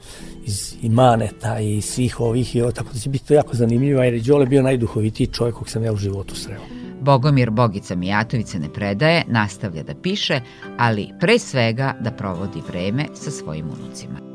iz 0.46 0.76
Imaneta 0.82 1.60
i 1.60 1.82
svih 1.82 2.20
ovih, 2.20 2.56
i 2.56 2.62
ovo, 2.64 2.72
tako 2.72 2.94
da 2.94 3.00
će 3.00 3.10
biti 3.10 3.28
to 3.28 3.34
jako 3.34 3.56
zanimljivo, 3.56 4.04
jer 4.04 4.14
je 4.14 4.20
Đole 4.20 4.46
bio 4.46 4.62
najduhovitiji 4.62 5.28
čovjek 5.28 5.56
kog 5.56 5.70
sam 5.70 5.84
ja 5.84 5.94
u 5.94 5.98
životu 5.98 6.36
sreo. 6.36 6.62
Bogomir 7.02 7.50
Bogica 7.50 7.96
Mijatović 7.96 8.48
se 8.48 8.60
ne 8.60 8.70
predaje, 8.74 9.24
nastavlja 9.28 9.84
da 9.84 9.96
piše, 9.96 10.42
ali 10.78 11.10
pre 11.20 11.40
svega 11.40 11.96
da 12.00 12.12
provodi 12.12 12.62
vreme 12.68 13.06
sa 13.14 13.32
svojim 13.32 13.66
unucima. 13.66 14.34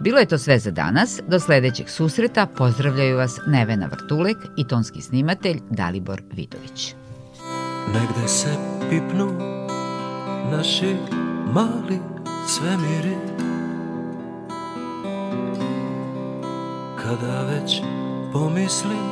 Bilo 0.00 0.18
je 0.18 0.26
to 0.26 0.38
sve 0.38 0.58
za 0.58 0.70
danas. 0.70 1.20
Do 1.28 1.40
sledećeg 1.40 1.88
susreta 1.88 2.46
pozdravljaju 2.46 3.16
vas 3.16 3.40
Nevena 3.46 3.86
Vrtulek 3.86 4.36
i 4.56 4.66
tonski 4.68 5.00
snimatelj 5.00 5.60
Dalibor 5.70 6.22
Vidović. 6.32 6.94
Negde 7.86 8.28
se 8.28 8.56
pipnu 8.90 9.32
naši 10.50 10.96
mali 11.52 11.98
svemiri 12.48 13.16
Kada 17.04 17.42
već 17.42 17.82
pomislim 18.32 19.06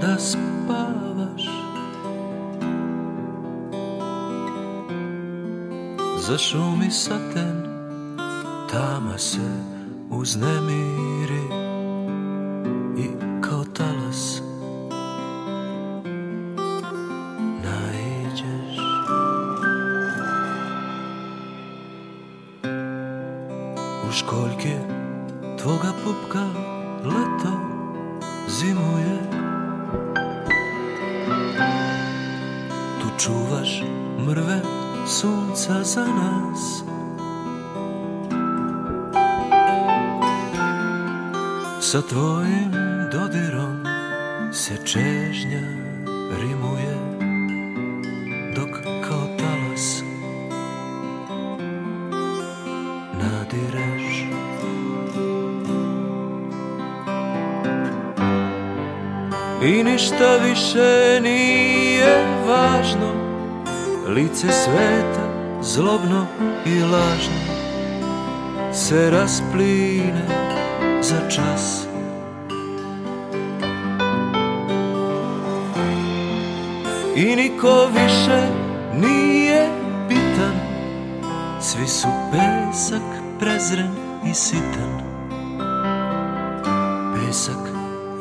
da 0.00 0.18
spavaš. 0.18 1.42
Zašumi 6.26 6.90
saten, 6.90 7.62
tama 8.70 9.18
se 9.18 9.50
uznemiri 10.10 11.33
Sa 41.94 42.02
tvojim 42.02 42.72
dodirom 43.12 43.86
se 44.52 44.76
čežnja 44.84 45.62
rimuje 46.40 46.96
Dok 48.56 48.68
kao 49.08 49.26
talas 49.38 50.02
nadireš 53.12 54.26
I 59.62 59.84
ništa 59.84 60.36
više 60.36 61.20
nije 61.22 62.26
važno 62.46 63.12
Lice 64.08 64.52
sveta 64.52 65.60
zlobno 65.62 66.26
i 66.66 66.80
lažno 66.80 67.54
Se 68.72 69.10
raspline 69.10 70.53
za 71.04 71.28
čas. 71.28 71.86
I 77.16 77.36
niko 77.36 77.86
više 77.94 78.48
nije 78.94 79.68
bitan 80.08 80.54
Svi 81.60 81.86
su 81.86 82.08
pesak 82.32 83.02
prezren 83.40 83.90
i 84.30 84.34
sitan. 84.34 85.00
Pesak 87.14 87.68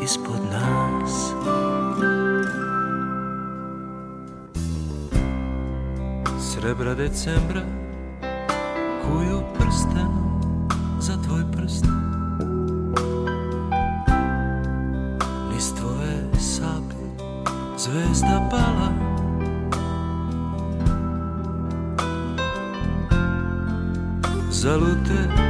ispod 0.03 0.41
nas. 0.51 1.33
Srebra 6.39 6.93
decembra 6.93 7.61
Kuju 9.03 9.41
prsten 9.57 10.07
za 10.99 11.13
tvoj 11.27 11.43
prst 11.51 12.02
Zvezda 17.93 18.41
pala. 18.49 18.89
Zalute 24.49 25.42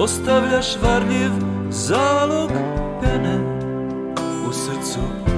Ostavljaš 0.00 0.76
varljiv 0.82 1.30
zalog 1.70 2.50
pene 3.00 3.38
U 4.48 4.52
srcu 4.52 5.29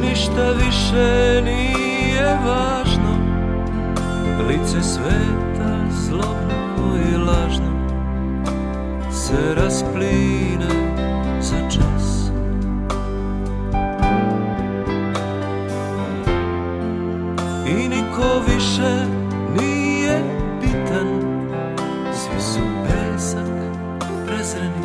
Ništa 0.00 0.50
više 0.50 1.42
nije 1.44 2.38
važno. 2.46 3.18
Lice 4.48 4.82
sveta 4.82 5.78
zlobno 5.90 6.96
i 7.10 7.16
lažno 7.16 7.70
Se 9.10 9.54
raspline 9.54 10.68
za 11.40 11.70
čas. 11.70 12.30
I 17.66 17.88
niko 17.88 18.42
više 18.54 19.06
nije 19.60 20.22
bitan. 20.60 21.06
Svi 22.12 22.40
su 22.40 22.60
pesak 22.84 23.50
prezreni 24.26 24.83